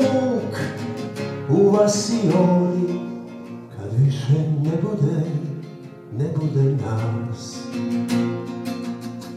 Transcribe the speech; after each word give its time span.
Muk 0.00 0.58
u 1.50 1.70
vasioni 1.70 3.00
Kad 3.76 3.90
više 3.98 4.38
ne 4.62 4.70
bude, 4.82 5.22
ne 6.18 6.24
bude 6.36 6.76
nas 6.84 7.58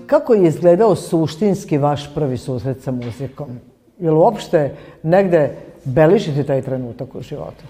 Kako 0.08 0.34
je 0.34 0.48
izgledao 0.48 0.96
suštinski 0.96 1.78
vaš 1.78 2.14
prvi 2.16 2.38
susret 2.38 2.84
sa 2.84 2.92
muzikom? 2.92 3.48
Je 4.00 4.12
li 4.12 4.18
uopšte 4.18 4.76
negde 5.04 5.56
beležite 5.84 6.44
taj 6.44 6.62
trenutak 6.62 7.16
u 7.16 7.22
životu? 7.22 7.64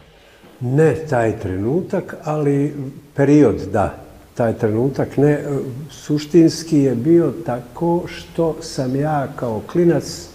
Ne 0.59 0.95
taj 1.09 1.39
trenutak, 1.39 2.15
ali 2.23 2.75
period, 3.15 3.55
da. 3.71 3.95
Taj 4.35 4.53
trenutak 4.53 5.17
ne. 5.17 5.43
Suštinski 5.89 6.79
je 6.79 6.95
bio 6.95 7.33
tako 7.45 8.03
što 8.07 8.55
sam 8.61 8.95
ja 8.95 9.27
kao 9.35 9.61
klinac, 9.71 10.29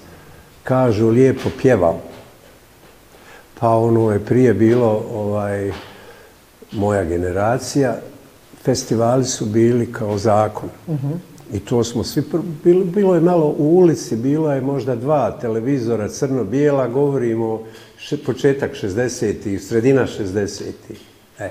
kažu, 0.64 1.08
lijepo 1.08 1.50
pjevao. 1.62 2.00
Pa 3.60 3.68
ono 3.68 4.12
je 4.12 4.24
prije 4.24 4.55
bilo 4.55 5.05
ovaj, 5.14 5.72
moja 6.72 7.05
generacija, 7.05 7.96
festivali 8.64 9.24
su 9.24 9.46
bili 9.46 9.92
kao 9.92 10.18
zakon. 10.18 10.68
I 11.52 11.60
to 11.60 11.84
smo 11.84 12.05
svi, 12.05 12.22
bilo, 12.64 12.84
bilo 12.84 13.14
je 13.14 13.20
malo 13.20 13.55
u 13.58 13.78
ulici, 13.78 14.16
bilo 14.16 14.52
je 14.52 14.60
možda 14.60 14.96
dva 14.96 15.38
televizora 15.40 16.08
crno-bijela, 16.08 16.88
govorimo 16.88 17.62
početak 18.27 18.70
60-ih, 18.83 19.62
sredina 19.62 20.06
60-ih. 20.06 21.00
E. 21.38 21.50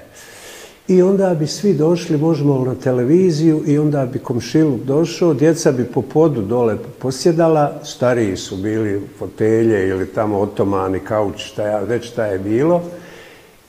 I 0.87 1.01
onda 1.01 1.35
bi 1.39 1.47
svi 1.47 1.73
došli, 1.73 2.17
možemo 2.17 2.65
na 2.65 2.75
televiziju 2.75 3.63
i 3.67 3.77
onda 3.77 4.05
bi 4.05 4.19
komšiluk 4.19 4.81
došao, 4.81 5.33
djeca 5.33 5.71
bi 5.71 5.83
po 5.83 6.01
podu 6.01 6.41
dole 6.41 6.77
posjedala, 6.99 7.79
stariji 7.83 8.37
su 8.37 8.57
bili 8.57 9.01
fotelje 9.19 9.87
ili 9.87 10.07
tamo 10.07 10.39
otomani, 10.39 10.99
kauč, 10.99 11.45
šta 11.45 11.67
ja, 11.67 11.79
već 11.79 12.07
šta 12.07 12.25
je 12.25 12.39
bilo. 12.39 12.81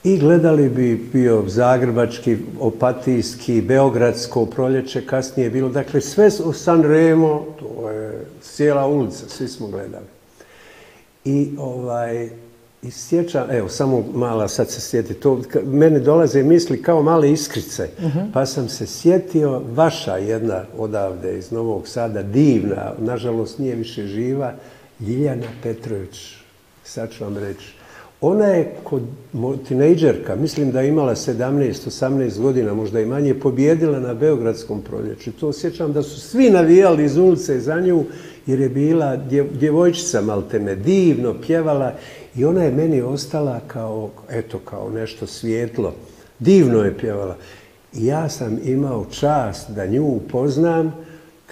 I 0.03 0.17
gledali 0.17 0.69
bi 0.69 1.09
bio 1.13 1.43
zagrebački, 1.47 2.37
opatijski, 2.59 3.61
beogradsko 3.61 4.45
proljeće, 4.45 5.05
kasnije 5.05 5.45
je 5.45 5.49
bilo. 5.49 5.69
Dakle, 5.69 6.01
sve 6.01 6.29
u 6.45 6.53
San 6.53 6.83
Remo, 6.83 7.45
to 7.59 7.89
je 7.89 8.25
cijela 8.41 8.87
ulica, 8.87 9.29
svi 9.29 9.47
smo 9.47 9.67
gledali. 9.67 10.05
I 11.25 11.49
ovaj, 11.57 12.29
i 12.83 12.91
sjećam, 12.91 13.51
evo, 13.51 13.69
samo 13.69 14.05
mala, 14.13 14.47
sad 14.47 14.69
se 14.69 14.81
sjeti, 14.81 15.13
to, 15.13 15.41
meni 15.65 15.99
dolaze 15.99 16.43
misli 16.43 16.81
kao 16.81 17.03
male 17.03 17.31
iskrice, 17.31 17.89
pa 18.33 18.45
sam 18.45 18.69
se 18.69 18.87
sjetio, 18.87 19.61
vaša 19.75 20.17
jedna 20.17 20.63
odavde 20.77 21.37
iz 21.37 21.51
Novog 21.51 21.87
Sada, 21.87 22.23
divna, 22.23 22.93
nažalost 22.99 23.59
nije 23.59 23.75
više 23.75 24.07
živa, 24.07 24.53
Ljiljana 24.99 25.47
Petrović, 25.63 26.35
sad 26.83 27.11
ću 27.11 27.23
vam 27.23 27.37
reći. 27.37 27.82
Ona 28.25 28.45
je 28.45 28.75
kod 28.83 29.01
tinejdžerka, 29.67 30.35
mislim 30.35 30.71
da 30.71 30.81
je 30.81 30.89
imala 30.89 31.15
17-18 31.15 32.41
godina, 32.41 32.73
možda 32.73 32.99
i 32.99 33.05
manje, 33.05 33.33
pobjedila 33.33 33.99
na 33.99 34.13
Beogradskom 34.13 34.81
proljeću. 34.81 35.31
To 35.31 35.53
sjećam 35.53 35.93
da 35.93 36.03
su 36.03 36.19
svi 36.19 36.49
navijali 36.49 37.05
iz 37.05 37.17
ulice 37.17 37.59
za 37.59 37.79
nju, 37.79 38.03
jer 38.47 38.59
je 38.59 38.69
bila 38.69 39.17
djevojčica 39.59 40.21
maltene, 40.21 40.75
divno 40.75 41.35
pjevala 41.47 41.93
i 42.35 42.45
ona 42.45 42.63
je 42.63 42.71
meni 42.71 43.01
ostala 43.01 43.59
kao, 43.67 44.09
eto, 44.29 44.59
kao 44.65 44.89
nešto 44.89 45.27
svijetlo. 45.27 45.93
Divno 46.39 46.83
je 46.83 46.97
pjevala. 46.97 47.37
I 47.93 48.05
ja 48.05 48.29
sam 48.29 48.59
imao 48.65 49.05
čast 49.05 49.69
da 49.69 49.85
nju 49.85 50.05
upoznam 50.05 50.93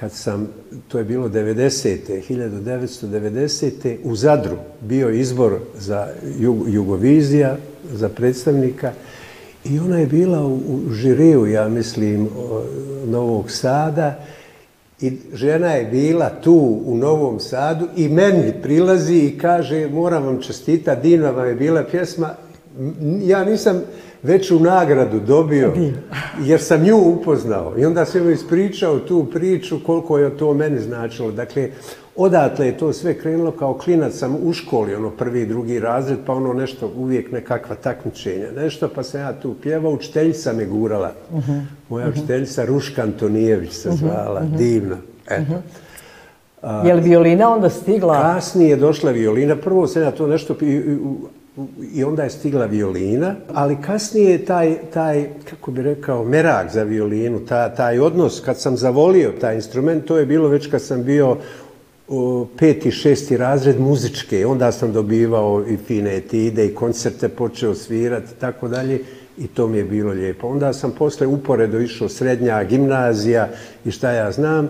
kad 0.01 0.11
sam, 0.11 0.47
to 0.87 0.97
je 0.97 1.03
bilo 1.03 1.29
90. 1.29 1.97
1990. 2.29 3.97
u 4.03 4.15
Zadru 4.15 4.57
bio 4.81 5.09
izbor 5.09 5.59
za 5.77 6.07
Jugovizija, 6.67 7.57
za 7.93 8.09
predstavnika 8.09 8.91
i 9.65 9.79
ona 9.79 9.99
je 9.99 10.05
bila 10.05 10.47
u, 10.47 10.59
žiriju, 10.91 11.45
ja 11.45 11.67
mislim, 11.67 12.29
Novog 13.05 13.51
Sada 13.51 14.25
i 15.01 15.17
žena 15.33 15.71
je 15.71 15.85
bila 15.85 16.29
tu 16.29 16.81
u 16.85 16.97
Novom 16.97 17.39
Sadu 17.39 17.87
i 17.95 18.09
meni 18.09 18.53
prilazi 18.61 19.17
i 19.17 19.37
kaže 19.37 19.87
moram 19.87 20.23
vam 20.23 20.41
čestitati, 20.41 21.09
divna 21.09 21.29
vam 21.29 21.47
je 21.47 21.55
bila 21.55 21.83
pjesma. 21.83 22.29
Ja 23.23 23.43
nisam 23.43 23.81
veću 24.23 24.59
nagradu 24.59 25.19
dobio 25.19 25.73
jer 26.41 26.61
sam 26.61 26.83
nju 26.83 26.97
upoznao. 26.97 27.73
I 27.77 27.85
onda 27.85 28.05
sam 28.05 28.23
joj 28.23 28.33
ispričao 28.33 28.99
tu 28.99 29.25
priču 29.25 29.79
koliko 29.85 30.17
je 30.17 30.37
to 30.37 30.53
meni 30.53 30.79
značilo. 30.79 31.31
Dakle, 31.31 31.69
odatle 32.15 32.65
je 32.65 32.77
to 32.77 32.93
sve 32.93 33.13
krenulo 33.13 33.51
kao 33.51 33.73
klinac 33.73 34.13
sam 34.13 34.37
u 34.43 34.53
školi, 34.53 34.95
ono 34.95 35.09
prvi, 35.09 35.45
drugi 35.45 35.79
razred, 35.79 36.17
pa 36.25 36.33
ono 36.33 36.53
nešto, 36.53 36.91
uvijek 36.97 37.31
nekakva 37.31 37.75
takmičenja, 37.75 38.47
nešto, 38.55 38.89
pa 38.95 39.03
sam 39.03 39.21
ja 39.21 39.33
tu 39.33 39.55
pjevao, 39.61 39.91
učiteljica 39.91 40.53
me 40.53 40.65
gurala. 40.65 41.11
Moja 41.89 42.09
učiteljica 42.09 42.65
Ruška 42.65 43.01
Antonijević 43.01 43.73
se 43.73 43.91
zvala, 43.91 44.41
divna. 44.57 44.97
Eto. 45.29 45.53
Je 46.85 46.93
li 46.93 47.01
violina 47.01 47.53
onda 47.53 47.69
stigla? 47.69 48.21
Kasnije 48.21 48.69
je 48.69 48.75
došla 48.75 49.11
violina, 49.11 49.55
prvo 49.55 49.87
sam 49.87 50.01
ja 50.01 50.11
to 50.11 50.27
nešto, 50.27 50.55
i 51.93 52.03
onda 52.03 52.23
je 52.23 52.29
stigla 52.29 52.65
violina, 52.65 53.35
ali 53.53 53.77
kasnije 53.81 54.31
je 54.31 54.45
taj, 54.45 54.77
taj, 54.93 55.29
kako 55.49 55.71
bi 55.71 55.81
rekao, 55.81 56.23
merak 56.23 56.71
za 56.71 56.83
violinu, 56.83 57.39
taj 57.77 57.99
odnos, 57.99 58.41
kad 58.45 58.59
sam 58.59 58.77
zavolio 58.77 59.33
taj 59.41 59.55
instrument, 59.55 60.05
to 60.05 60.17
je 60.17 60.25
bilo 60.25 60.47
već 60.47 60.67
kad 60.67 60.81
sam 60.81 61.03
bio 61.03 61.37
peti, 62.57 62.91
šesti 62.91 63.37
razred 63.37 63.79
muzičke. 63.79 64.45
Onda 64.45 64.71
sam 64.71 64.93
dobivao 64.93 65.63
i 65.67 65.77
fine 65.77 66.17
etide 66.17 66.65
i 66.65 66.75
koncerte 66.75 67.29
počeo 67.29 67.75
svirati 67.75 68.27
i 68.37 68.39
tako 68.39 68.67
dalje. 68.67 69.01
I 69.37 69.47
to 69.47 69.67
mi 69.67 69.77
je 69.77 69.83
bilo 69.83 70.11
lijepo. 70.11 70.47
Onda 70.47 70.73
sam 70.73 70.91
posle 70.91 71.27
uporedo 71.27 71.79
išao 71.79 72.09
srednja 72.09 72.63
gimnazija 72.63 73.49
i 73.85 73.91
šta 73.91 74.11
ja 74.11 74.31
znam. 74.31 74.69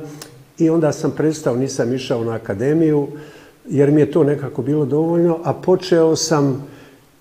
I 0.58 0.70
onda 0.70 0.91
sam 0.91 1.12
prestao, 1.12 1.56
nisam 1.56 1.94
išao 1.94 2.24
na 2.24 2.34
akademiju 2.36 3.08
jer 3.66 3.92
mi 3.92 4.02
je 4.02 4.12
to 4.12 4.24
nekako 4.24 4.62
bilo 4.62 4.86
dovoljno. 4.86 5.40
A 5.44 5.54
počeo 5.54 6.16
sam 6.16 6.68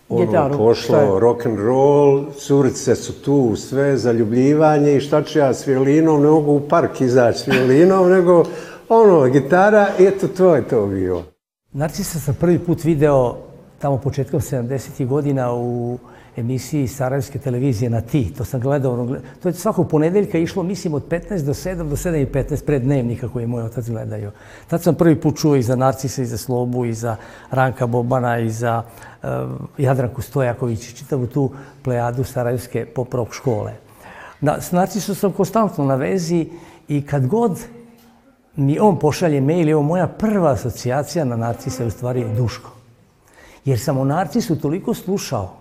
ono, 0.09 0.56
pošlo 0.56 1.19
rock 1.19 1.47
and 1.47 1.59
roll, 1.59 2.25
curice 2.39 2.95
su 2.95 3.23
tu, 3.23 3.56
sve, 3.56 3.97
zaljubljivanje 3.97 4.97
i 4.97 5.00
šta 5.00 5.23
ću 5.23 5.39
ja 5.39 5.55
s 5.55 5.67
violinom, 5.67 6.23
ne 6.23 6.29
mogu 6.29 6.53
u 6.53 6.61
park 6.69 7.00
izaći 7.00 7.39
s 7.39 7.47
violinom, 7.47 8.11
nego 8.17 8.45
ono, 8.89 9.29
gitara, 9.29 9.89
eto, 9.99 10.29
to 10.29 10.56
je 10.56 10.69
to 10.69 10.87
bilo. 10.87 11.25
Narcisa 11.73 12.19
sam 12.19 12.35
prvi 12.41 12.59
put 12.59 12.85
video 12.85 13.37
tamo 13.79 13.99
početkom 13.99 14.41
70. 14.41 15.06
godina 15.06 15.55
u 15.55 15.99
emisiji 16.40 16.88
Sarajevske 16.88 17.38
televizije 17.38 17.90
na 17.90 18.00
ti. 18.00 18.32
To 18.38 18.44
sam 18.44 18.60
gledao. 18.60 18.92
Ono, 18.92 19.16
to 19.42 19.48
je 19.48 19.52
svakog 19.52 19.88
ponedeljka 19.88 20.38
išlo, 20.38 20.62
mislim, 20.62 20.94
od 20.94 21.08
15 21.08 21.42
do 21.42 21.54
7 21.54 21.88
do 21.88 21.96
7 21.96 22.22
i 22.22 22.26
15 22.26 22.64
pred 22.64 22.82
dnevnika 22.82 23.28
koji 23.28 23.42
je 23.42 23.46
moj 23.46 23.62
otac 23.62 23.88
gledaju. 23.88 24.31
Tad 24.69 24.82
sam 24.82 24.94
prvi 24.94 25.20
put 25.20 25.38
čuo 25.38 25.56
i 25.56 25.62
za 25.62 25.76
Narcisa, 25.76 26.22
i 26.22 26.26
za 26.26 26.38
Slobu, 26.38 26.84
i 26.84 26.92
za 26.94 27.16
Ranka 27.50 27.87
Bobana, 27.87 28.38
i 28.38 28.50
za 28.50 28.82
uh, 29.22 29.28
Jadranku 29.78 30.22
Stojaković, 30.22 30.88
i 30.88 30.96
čitavu 30.96 31.26
tu 31.26 31.50
plejadu 31.82 32.25
Sarajevske 32.25 32.87
pop 32.87 33.14
rock 33.14 33.32
škole. 33.32 33.72
Na, 34.40 34.60
s 34.60 34.72
Narcisom 34.72 35.14
sam 35.14 35.32
konstantno 35.32 35.84
na 35.84 35.94
vezi 35.94 36.48
i 36.88 37.02
kad 37.06 37.26
god 37.26 37.60
mi 38.56 38.78
on 38.78 38.98
pošalje 38.98 39.40
mail, 39.40 39.69
evo 39.69 39.82
moja 39.82 40.06
prva 40.06 40.52
asocijacija 40.52 41.25
na 41.25 41.37
Narcisa 41.37 41.82
je 41.82 41.87
u 41.87 41.90
stvari 41.90 42.26
Duško. 42.37 42.70
Jer 43.64 43.78
sam 43.78 43.98
o 43.98 44.04
Narcisu 44.04 44.60
toliko 44.60 44.94
slušao 44.94 45.60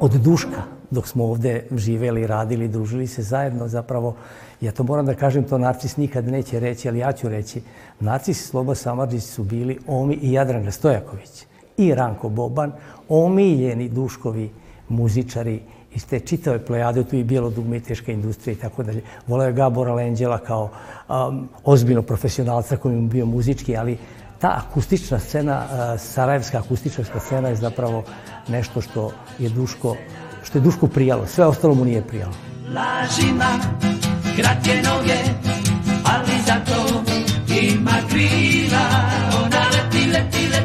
od 0.00 0.12
Duška, 0.12 0.62
dok 0.90 1.08
smo 1.08 1.24
ovde 1.24 1.66
živeli, 1.76 2.26
radili, 2.26 2.68
družili 2.68 3.06
se 3.06 3.22
zajedno, 3.22 3.68
zapravo, 3.68 4.14
ja 4.60 4.72
to 4.72 4.82
moram 4.82 5.06
da 5.06 5.14
kažem, 5.14 5.44
to 5.44 5.58
Narcis 5.58 5.96
nikad 5.96 6.28
neće 6.28 6.60
reći, 6.60 6.88
ali 6.88 6.98
ja 6.98 7.12
ću 7.12 7.28
reći, 7.28 7.62
Narcis 8.00 8.40
i 8.40 8.46
Sloba 8.46 8.74
Samarđić 8.74 9.22
su 9.22 9.44
bili 9.44 9.78
Omi 9.86 10.14
i 10.22 10.32
Jadran 10.32 10.72
Stojaković 10.72 11.46
i 11.76 11.94
Ranko 11.94 12.28
Boban, 12.28 12.72
omiljeni 13.08 13.88
Duškovi 13.88 14.50
muzičari 14.88 15.60
iz 15.94 16.06
te 16.06 16.20
čitave 16.20 16.64
plejade, 16.64 17.04
tu 17.04 17.16
i 17.16 17.80
teška 17.80 18.12
industrija 18.12 18.52
i 18.52 18.58
tako 18.58 18.82
dalje. 18.82 19.02
Voleo 19.26 19.46
je 19.46 19.52
Gabora 19.52 19.94
Lenđela 19.94 20.38
kao 20.38 20.70
um, 21.08 21.48
ozbiljno 21.64 22.02
profesionalca 22.02 22.76
koji 22.76 22.96
mu 22.96 23.08
bio 23.08 23.26
muzički, 23.26 23.76
ali 23.76 23.98
ta 24.38 24.62
akustična 24.66 25.18
scena, 25.18 25.64
uh, 25.64 26.00
sarajevska 26.00 26.58
akustična 26.58 27.04
scena 27.20 27.48
je 27.48 27.56
zapravo 27.56 28.02
nešto 28.48 28.80
što 28.80 29.12
je 29.38 29.48
Duško, 29.48 29.96
što 30.44 30.58
je 30.58 30.62
Dušku 30.62 30.88
prijalo, 30.88 31.26
sve 31.26 31.46
ostalo 31.46 31.74
mu 31.74 31.84
nije 31.84 32.02
prijalo. 32.06 32.32
Lažima, 32.74 33.58
kratke 34.36 34.82
noge, 34.82 35.18
ali 36.04 36.32
zato 36.46 37.02
ima 37.62 37.98
krila. 38.10 38.84
Ona 39.44 39.64
leti, 39.72 40.10
leti, 40.10 40.48
leti, 40.48 40.63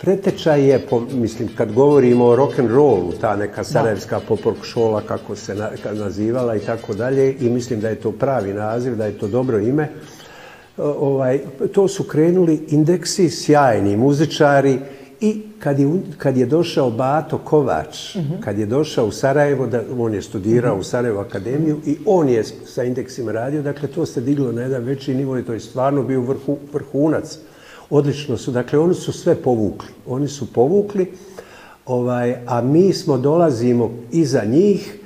Pretečaj 0.00 0.68
je, 0.68 0.78
po, 0.78 1.00
mislim, 1.00 1.48
kad 1.56 1.72
govorimo 1.72 2.24
o 2.24 2.36
rock 2.36 2.58
and 2.58 2.70
rollu, 2.70 3.12
ta 3.20 3.36
neka 3.36 3.64
sarajevska 3.64 4.20
popork 4.28 4.64
šola, 4.64 5.00
kako 5.00 5.36
se 5.36 5.54
na- 5.54 5.70
nazivala 5.92 6.56
i 6.56 6.60
tako 6.60 6.94
dalje, 6.94 7.36
i 7.40 7.50
mislim 7.50 7.80
da 7.80 7.88
je 7.88 8.00
to 8.00 8.12
pravi 8.12 8.52
naziv, 8.52 8.96
da 8.96 9.06
je 9.06 9.18
to 9.18 9.28
dobro 9.28 9.58
ime. 9.58 9.88
Ovaj, 10.76 11.38
to 11.72 11.88
su 11.88 12.04
krenuli 12.04 12.66
indeksi, 12.68 13.30
sjajni 13.30 13.96
muzičari 13.96 14.78
i 15.20 15.42
kad 15.58 15.78
je, 15.78 15.88
kad 16.18 16.36
je 16.36 16.46
došao 16.46 16.90
Bato 16.90 17.38
Kovač, 17.38 18.16
kad 18.40 18.58
je 18.58 18.66
došao 18.66 19.06
u 19.06 19.12
Sarajevo, 19.12 19.66
da, 19.66 19.82
on 19.98 20.14
je 20.14 20.22
studirao 20.22 20.78
u 20.78 20.82
Sarajevo 20.82 21.20
akademiju 21.20 21.80
i 21.86 21.96
on 22.06 22.28
je 22.28 22.44
sa 22.44 22.84
indeksima 22.84 23.32
radio, 23.32 23.62
dakle 23.62 23.88
to 23.88 24.06
se 24.06 24.20
diglo 24.20 24.52
na 24.52 24.62
jedan 24.62 24.84
veći 24.84 25.14
nivo 25.14 25.38
i 25.38 25.44
to 25.44 25.52
je 25.52 25.60
stvarno 25.60 26.02
bio 26.02 26.20
vrhu, 26.20 26.58
vrhunac. 26.72 27.38
Odlično 27.90 28.36
su, 28.36 28.50
dakle 28.50 28.78
oni 28.78 28.94
su 28.94 29.12
sve 29.12 29.34
povukli. 29.34 29.88
Oni 30.06 30.28
su 30.28 30.52
povukli, 30.52 31.12
ovaj, 31.86 32.36
a 32.46 32.62
mi 32.62 32.92
smo 32.92 33.18
dolazimo 33.18 33.90
iza 34.12 34.44
njih. 34.44 34.96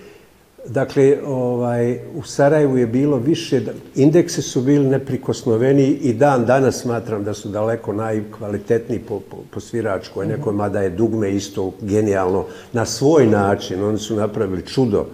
Dakle, 0.67 1.19
ovaj, 1.27 1.99
u 2.15 2.23
Sarajevu 2.23 2.79
je 2.79 2.87
bilo 2.87 3.17
više, 3.17 3.63
indeksi 3.95 4.43
su 4.43 4.61
bili 4.61 4.87
neprikosnoveni 4.87 5.85
i 5.85 6.13
dan 6.13 6.47
danas 6.47 6.81
smatram 6.81 7.25
da 7.25 7.35
su 7.35 7.49
daleko 7.49 7.93
najkvalitetniji 7.93 8.99
po, 8.99 9.21
po, 9.31 9.37
po 9.51 9.61
sviračkoj 9.61 10.27
nekoj, 10.27 10.53
mada 10.53 10.81
je 10.81 10.91
dugme 10.91 11.35
isto 11.35 11.73
genijalno 11.81 12.45
na 12.73 12.85
svoj 12.85 13.27
način. 13.27 13.85
Oni 13.85 13.99
su 13.99 14.17
napravili 14.17 14.67
čudo 14.67 15.07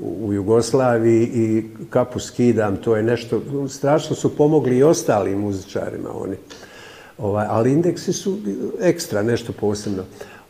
u, 0.00 0.26
u 0.26 0.32
Jugoslaviji 0.32 1.22
i 1.34 1.64
kapu 1.90 2.20
skidam, 2.20 2.76
to 2.76 2.96
je 2.96 3.02
nešto, 3.02 3.40
strašno 3.68 4.16
su 4.16 4.36
pomogli 4.36 4.76
i 4.76 4.82
ostalim 4.82 5.38
muzičarima 5.38 6.08
oni. 6.14 6.36
Ovaj, 7.18 7.46
ali 7.48 7.72
indeksi 7.72 8.12
su 8.12 8.38
ekstra, 8.80 9.22
nešto 9.22 9.52
posebno. 9.52 10.02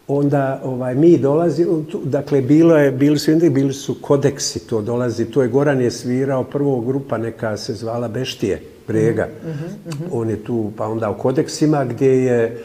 Onda 0.08 0.60
ovaj, 0.64 0.94
mi 0.94 1.18
dolazi, 1.18 1.66
dakle 2.04 2.40
bilo 2.40 2.76
je, 2.76 2.92
bili 2.92 3.18
su 3.18 3.30
indeksi, 3.30 3.50
bili 3.50 3.72
su 3.72 3.96
kodeksi, 4.00 4.66
to 4.66 4.82
dolazi, 4.82 5.24
to 5.24 5.42
je 5.42 5.48
Goran 5.48 5.80
je 5.80 5.90
svirao, 5.90 6.44
prvo 6.44 6.80
grupa 6.80 7.18
neka 7.18 7.56
se 7.56 7.74
zvala 7.74 8.08
Beštije, 8.08 8.62
Brega. 8.88 9.28
On 10.12 10.30
je 10.30 10.44
tu, 10.44 10.72
pa 10.76 10.86
onda 10.86 11.10
u 11.10 11.18
kodeksima 11.18 11.84
gdje 11.84 12.24
je 12.24 12.62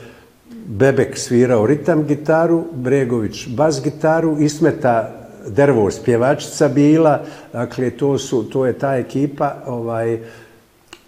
Bebek 0.68 1.18
svirao 1.18 1.65
ritam 1.65 2.07
gitaru, 2.07 2.63
Bregović 2.74 3.47
bas 3.47 3.83
gitaru, 3.83 4.38
Ismeta 4.39 5.21
Dervos 5.47 6.00
pjevačica 6.00 6.68
bila, 6.68 7.21
dakle 7.54 7.89
to, 7.89 8.18
su, 8.18 8.44
to 8.44 8.65
je 8.65 8.74
ta 8.74 8.95
ekipa, 8.95 9.56
ovaj, 9.65 10.19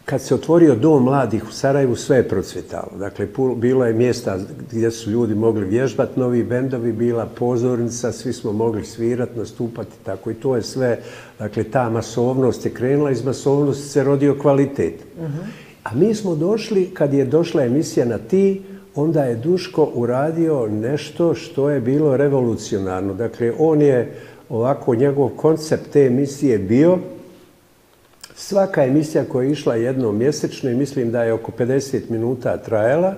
kad 0.06 0.22
se 0.22 0.36
otvorio 0.36 0.76
dom 0.76 1.04
mladih 1.04 1.44
u 1.48 1.52
Sarajevu, 1.52 1.96
sve 1.96 2.18
je 2.18 2.28
procvjetalo. 2.30 2.92
Dakle, 3.00 3.28
bilo 3.56 3.86
je 3.86 3.94
mjesta 3.94 4.38
gdje 4.70 4.92
su 4.92 5.12
ljudi 5.12 5.36
mogli 5.36 5.66
vježbati, 5.66 6.20
novi 6.20 6.44
bendovi, 6.44 6.92
bila 6.92 7.26
pozornica, 7.26 8.12
svi 8.12 8.34
smo 8.34 8.52
mogli 8.52 8.86
svirati, 8.86 9.40
nastupati, 9.40 9.92
tako 10.04 10.32
i 10.32 10.34
to 10.34 10.56
je 10.56 10.62
sve. 10.62 11.00
Dakle, 11.40 11.64
ta 11.64 11.90
masovnost 11.90 12.66
je 12.66 12.72
krenula, 12.72 13.12
iz 13.12 13.26
masovnosti 13.26 13.90
se 13.90 14.04
rodio 14.04 14.38
kvalitet. 14.42 14.94
A 15.84 15.96
mi 15.96 16.16
smo 16.16 16.36
došli, 16.36 16.86
kad 16.94 17.14
je 17.14 17.26
došla 17.26 17.64
emisija 17.64 18.06
na 18.06 18.18
ti, 18.18 18.62
onda 18.96 19.24
je 19.24 19.36
Duško 19.36 19.90
uradio 19.94 20.68
nešto 20.68 21.34
što 21.34 21.70
je 21.70 21.82
bilo 21.82 22.18
revolucionarno. 22.18 23.14
Dakle, 23.14 23.54
on 23.60 23.82
je 23.82 24.14
ovako, 24.50 24.96
njegov 24.96 25.30
koncept 25.30 25.90
te 25.94 26.06
emisije 26.06 26.58
bio 26.58 26.98
Svaka 28.36 28.86
emisija 28.86 29.26
koja 29.26 29.46
je 29.46 29.52
išla 29.52 29.76
jednom 29.76 30.18
mjesečno 30.18 30.70
i 30.70 30.76
mislim 30.76 31.12
da 31.12 31.24
je 31.24 31.34
oko 31.34 31.52
50 31.52 32.10
minuta 32.10 32.58
trajala, 32.58 33.16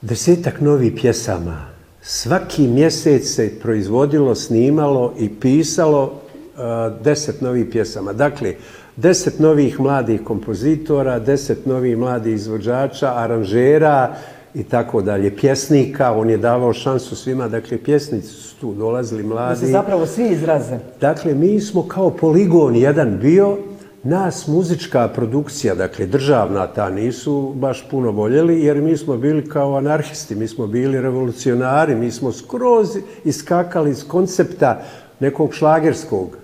desetak 0.00 0.60
novih 0.60 0.92
pjesama. 1.00 1.66
Svaki 2.02 2.66
mjesec 2.66 3.34
se 3.34 3.60
proizvodilo, 3.60 4.34
snimalo 4.34 5.14
i 5.18 5.28
pisalo 5.40 6.20
a, 6.56 6.90
deset 7.04 7.40
novih 7.40 7.66
pjesama. 7.72 8.12
Dakle, 8.12 8.54
deset 8.96 9.38
novih 9.38 9.80
mladih 9.80 10.24
kompozitora, 10.24 11.18
deset 11.18 11.66
novih 11.66 11.96
mladih 11.96 12.34
izvođača, 12.34 13.12
aranžera 13.16 14.16
i 14.58 14.64
tako 14.64 15.02
dalje, 15.02 15.36
pjesnika. 15.36 16.12
On 16.12 16.30
je 16.30 16.36
davao 16.36 16.72
šansu 16.72 17.16
svima, 17.16 17.48
dakle, 17.48 17.78
pjesnici 17.78 18.28
su 18.28 18.56
tu 18.56 18.74
dolazili 18.74 19.22
Da 19.22 19.28
mladi. 19.28 19.60
se 19.60 19.66
zapravo 19.66 20.06
svi 20.06 20.28
izraze. 20.28 20.78
Dakle, 21.00 21.34
mi 21.34 21.60
smo 21.60 21.88
kao 21.88 22.10
poligon 22.10 22.76
jedan 22.76 23.18
bio, 23.18 23.56
nas 24.02 24.46
muzička 24.46 25.08
produkcija, 25.08 25.74
dakle 25.74 26.06
državna 26.06 26.66
ta, 26.66 26.90
nisu 26.90 27.52
baš 27.56 27.88
puno 27.90 28.10
voljeli, 28.10 28.64
jer 28.64 28.82
mi 28.82 28.96
smo 28.96 29.16
bili 29.16 29.48
kao 29.48 29.76
anarhisti, 29.76 30.34
mi 30.34 30.48
smo 30.48 30.66
bili 30.66 31.00
revolucionari, 31.00 31.94
mi 31.94 32.10
smo 32.10 32.32
skroz 32.32 32.88
iskakali 33.24 33.90
iz 33.90 34.08
koncepta 34.08 34.82
nekog 35.20 35.54
šlagerskog. 35.54 36.36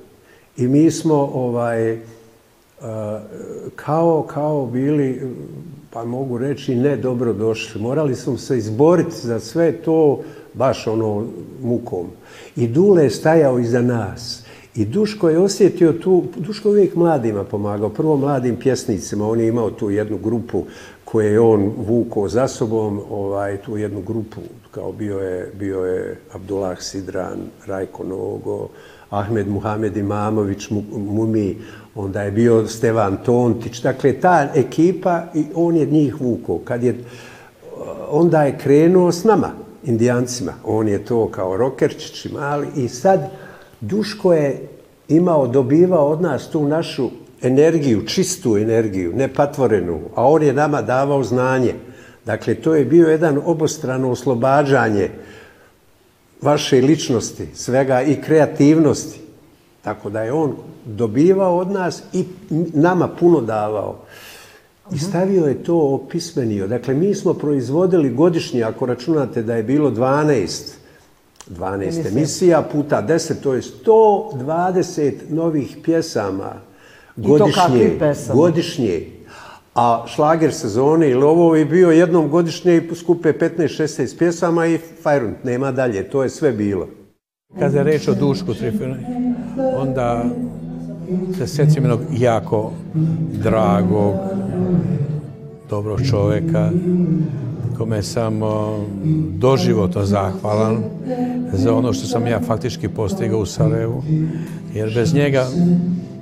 I 0.57 0.69
mi 0.69 0.91
smo 0.91 1.15
ovaj, 1.35 1.99
kao, 3.77 4.23
kao 4.23 4.67
bili, 4.67 5.21
pa 5.95 6.05
mogu 6.05 6.39
reći, 6.39 6.75
ne 6.75 6.97
dobro 6.97 7.33
došli. 7.33 7.81
Morali 7.81 8.15
smo 8.17 8.37
se 8.37 8.59
izboriti 8.59 9.17
za 9.27 9.41
sve 9.41 9.73
to 9.73 10.21
baš 10.55 10.87
ono 10.87 11.27
mukom. 11.63 12.07
I 12.57 12.69
Dule 12.69 13.05
je 13.05 13.11
stajao 13.11 13.59
iza 13.59 13.83
nas. 13.83 14.45
I 14.77 14.85
Duško 14.85 15.29
je 15.29 15.39
osjetio 15.39 15.93
tu, 15.93 16.25
Duško 16.37 16.69
je 16.69 16.73
uvijek 16.73 16.95
mladima 16.95 17.45
pomagao, 17.45 17.89
prvo 17.89 18.17
mladim 18.17 18.57
pjesnicima, 18.57 19.29
on 19.29 19.41
je 19.41 19.49
imao 19.49 19.71
tu 19.71 19.91
jednu 19.91 20.19
grupu 20.19 20.65
koje 21.15 21.33
je 21.33 21.41
on 21.41 21.73
vukao 21.87 22.29
za 22.29 22.49
sobom, 22.49 23.01
ovaj, 23.11 23.57
tu 23.57 23.77
jednu 23.77 24.01
grupu, 24.03 24.41
kao 24.71 24.93
bio 24.93 25.19
je, 25.19 25.53
bio 25.59 25.85
je 25.85 26.19
Abdullah 26.33 26.83
Sidran, 26.83 27.39
Rajko 27.67 28.05
Nogo, 28.05 28.69
Ahmed 29.11 29.49
Muhamed 29.49 29.97
Imamović, 29.97 30.71
Mu- 30.71 30.99
Mumi, 30.99 31.57
onda 31.95 32.23
je 32.23 32.31
bio 32.31 32.67
Stevan 32.67 33.17
Tontić, 33.25 33.83
dakle 33.83 34.13
ta 34.13 34.49
ekipa 34.55 35.23
i 35.35 35.45
on 35.55 35.77
je 35.77 35.87
njih 35.87 36.21
vukao. 36.21 36.59
Kad 36.59 36.83
je, 36.83 36.97
onda 38.11 38.43
je 38.43 38.59
krenuo 38.59 39.13
s 39.13 39.25
nama, 39.25 39.51
indijancima, 39.85 40.53
on 40.65 40.89
je 40.89 41.05
to 41.05 41.29
kao 41.29 41.57
rokerčić 41.57 42.27
mali. 42.33 42.67
I 42.77 42.89
sad 42.89 43.31
Duško 43.81 44.33
je 44.33 44.69
imao, 45.09 45.47
dobivao 45.47 46.09
od 46.09 46.23
nas 46.23 46.51
tu 46.51 46.69
našu 46.69 47.11
energiju, 47.45 48.07
čistu 48.07 48.57
energiju, 48.57 49.13
nepatvorenu, 49.17 50.01
a 50.15 50.29
on 50.29 50.43
je 50.43 50.53
nama 50.53 50.83
davao 50.83 51.25
znanje. 51.25 51.75
Dakle, 52.27 52.55
to 52.55 52.75
je 52.75 52.85
bio 52.85 53.09
jedan 53.09 53.41
obostrano 53.45 54.11
oslobađanje 54.11 55.11
vaše 56.43 56.81
ličnosti, 56.81 57.49
svega 57.55 58.03
i 58.03 58.21
kreativnosti. 58.23 59.21
Tako 59.83 60.11
da 60.11 60.23
je 60.23 60.33
on 60.33 60.57
dobivao 60.85 61.59
od 61.59 61.71
nas 61.71 62.03
i 62.13 62.25
nama 62.75 63.09
puno 63.09 63.41
davao. 63.41 63.97
I 64.93 64.99
stavio 64.99 65.47
je 65.47 65.63
to, 65.63 65.77
opismenio. 65.77 66.67
Dakle, 66.67 66.95
mi 66.95 67.15
smo 67.15 67.35
proizvodili 67.35 68.11
godišnje, 68.11 68.63
ako 68.63 68.87
računate 68.87 69.43
da 69.43 69.55
je 69.57 69.63
bilo 69.63 69.91
12, 69.91 70.73
12 71.51 72.09
emisija 72.09 72.63
puta 72.63 73.03
10, 73.09 73.35
to 73.43 73.55
je 73.55 73.63
120 73.63 75.13
novih 75.31 75.77
pjesama 75.83 76.74
godišnje. 77.17 77.99
Godišnje. 78.35 79.01
A 79.75 80.05
šlager 80.07 80.53
sezone 80.53 81.11
ili 81.11 81.23
ovo 81.23 81.57
je 81.57 81.65
bio 81.65 81.91
jednom 81.91 82.29
godišnje 82.29 82.77
i 82.77 82.95
skupe 82.95 83.33
15-16 83.33 84.19
pjesama 84.19 84.67
i 84.67 84.79
fajrunt, 85.03 85.45
nema 85.45 85.73
dalje, 85.73 86.11
to 86.11 86.23
je 86.23 86.29
sve 86.29 86.53
bilo. 86.53 86.89
Kada 87.59 87.79
je 87.79 87.85
reč 87.85 88.09
o 88.09 88.15
Dušku 88.15 88.55
Trifonu, 88.55 88.95
onda 89.77 90.25
se 91.39 91.47
sjećam 91.47 91.85
jednog 91.85 92.01
jako 92.19 92.73
dragog, 93.43 94.15
dobrog 95.71 96.01
čovjeka, 96.11 96.71
kome 97.79 98.03
sam 98.03 98.41
doživotno 99.31 100.05
zahvalan 100.05 100.85
za 101.53 101.75
ono 101.75 101.93
što 101.93 102.07
sam 102.07 102.27
ja 102.27 102.41
faktički 102.41 102.89
postigao 102.89 103.41
u 103.41 103.47
Sarajevu, 103.47 104.03
jer 104.75 104.93
bez 104.95 105.15
njega 105.15 105.47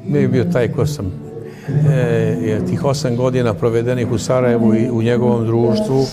ne 0.08 0.20
bi 0.20 0.28
bio 0.28 0.44
taj 0.44 0.68
ko 0.68 0.86
sam. 0.86 1.12
E, 1.90 2.60
tih 2.68 2.84
osam 2.84 3.16
godina 3.16 3.54
provedenih 3.54 4.12
u 4.12 4.18
Sarajevu 4.18 4.74
i 4.74 4.90
u 4.90 5.02
njegovom 5.02 5.46
društvu 5.46 6.06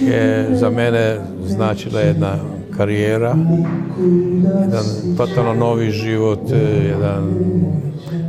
je 0.00 0.48
za 0.52 0.70
mene 0.70 1.16
značila 1.46 2.00
jedna 2.00 2.34
karijera, 2.76 3.36
jedan 4.60 4.84
totalno 5.16 5.54
novi 5.54 5.90
život, 5.90 6.40
e, 6.52 6.56
jedan 6.88 7.30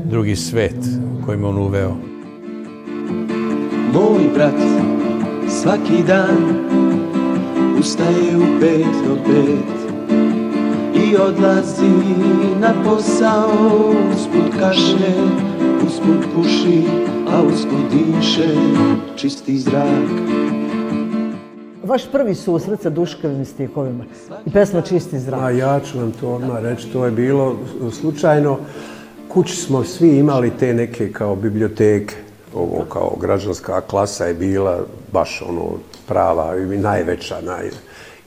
drugi 0.05 0.35
svet 0.35 0.75
koji 1.25 1.37
me 1.37 1.47
on 1.47 1.57
uveo. 1.57 1.95
Moj 3.93 4.23
brat 4.33 4.59
svaki 5.49 6.03
dan 6.07 6.37
ustaje 7.79 8.37
u 8.37 8.59
pet 8.59 9.07
do 9.07 9.15
pet 9.15 9.80
i 11.11 11.15
odlazi 11.15 11.91
na 12.59 12.73
posao 12.85 13.49
usput 14.13 14.59
kašlje, 14.59 15.13
usput 15.87 16.25
puši, 16.35 16.83
a 17.29 17.41
usput 17.43 17.79
diše 17.91 18.47
čisti 19.15 19.59
zrak. 19.59 20.09
Vaš 21.83 22.11
prvi 22.11 22.35
susret 22.35 22.81
sa 22.81 22.89
Duškovim 22.89 23.45
stihovima 23.45 24.03
i 24.45 24.51
pesma 24.51 24.81
Čisti 24.81 25.19
zrak. 25.19 25.41
A 25.41 25.49
ja 25.49 25.79
ću 25.79 25.99
vam 25.99 26.11
to 26.11 26.29
odmah 26.29 26.63
reći, 26.63 26.87
to 26.87 27.05
je 27.05 27.11
bilo 27.11 27.57
slučajno. 28.01 28.57
Kući 29.27 29.55
smo 29.55 29.83
svi 29.83 30.17
imali 30.17 30.51
te 30.59 30.73
neke 30.73 31.11
kao 31.11 31.35
biblioteke. 31.35 32.15
Ovo 32.55 32.85
kao 32.89 33.17
građanska 33.21 33.81
klasa 33.81 34.25
je 34.25 34.33
bila 34.33 34.79
baš 35.11 35.41
ono 35.49 35.65
prava 36.07 36.57
i 36.57 36.77
najveća. 36.77 37.41
Naj... 37.41 37.69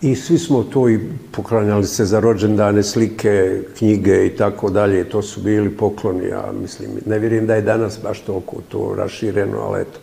I 0.05 0.17
svi 0.17 0.39
smo 0.39 0.63
to 0.63 0.89
i 0.89 1.01
poklanjali 1.31 1.87
se 1.87 2.05
za 2.05 2.21
rođendane, 2.21 2.83
slike, 2.83 3.63
knjige 3.79 4.27
i 4.27 4.37
tako 4.37 4.71
dalje. 4.71 5.05
To 5.05 5.23
su 5.23 5.41
bili 5.41 5.71
pokloni, 5.71 6.27
ja 6.27 6.53
mislim. 6.61 6.91
Ne 7.07 7.19
vjerujem 7.19 7.47
da 7.47 7.55
je 7.55 7.63
danas 7.63 7.99
baš 8.03 8.21
toliko 8.21 8.57
to 8.69 8.95
rašireno, 8.97 9.59
ali 9.61 9.81
eto. 9.81 9.99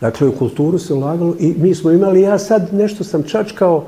Dakle, 0.00 0.28
u 0.28 0.32
kulturu 0.32 0.78
se 0.78 0.94
ulagalo 0.94 1.34
i 1.38 1.54
mi 1.58 1.74
smo 1.74 1.90
imali, 1.90 2.20
ja 2.20 2.38
sad 2.38 2.74
nešto 2.74 3.04
sam 3.04 3.22
čačkao 3.22 3.84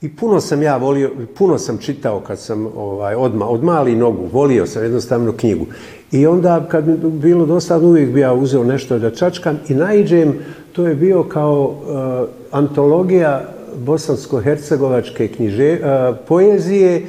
i 0.00 0.16
puno 0.16 0.40
sam 0.40 0.62
ja 0.62 0.76
volio, 0.76 1.10
puno 1.38 1.58
sam 1.58 1.78
čitao 1.78 2.20
kad 2.20 2.38
sam 2.38 2.66
ovaj, 2.66 3.14
odma, 3.14 3.48
od 3.48 3.64
mali 3.64 3.96
nogu, 3.96 4.26
volio 4.32 4.66
sam 4.66 4.82
jednostavno 4.82 5.32
knjigu. 5.32 5.66
I 6.12 6.26
onda 6.26 6.68
kad 6.70 6.88
mi 6.88 7.10
bilo 7.10 7.46
dosadno 7.46 7.88
uvijek 7.88 8.10
bi 8.10 8.20
ja 8.20 8.32
uzeo 8.32 8.64
nešto 8.64 8.98
da 8.98 9.10
čačkam 9.10 9.58
i 9.68 9.74
naiđem, 9.74 10.34
to 10.72 10.86
je 10.86 10.94
bio 10.94 11.22
kao 11.22 11.62
uh, 11.62 12.28
antologija 12.50 13.57
bosansko-hercegovačke 13.76 15.28
knjiže, 15.28 15.72
uh, 15.72 16.16
poezije, 16.28 17.06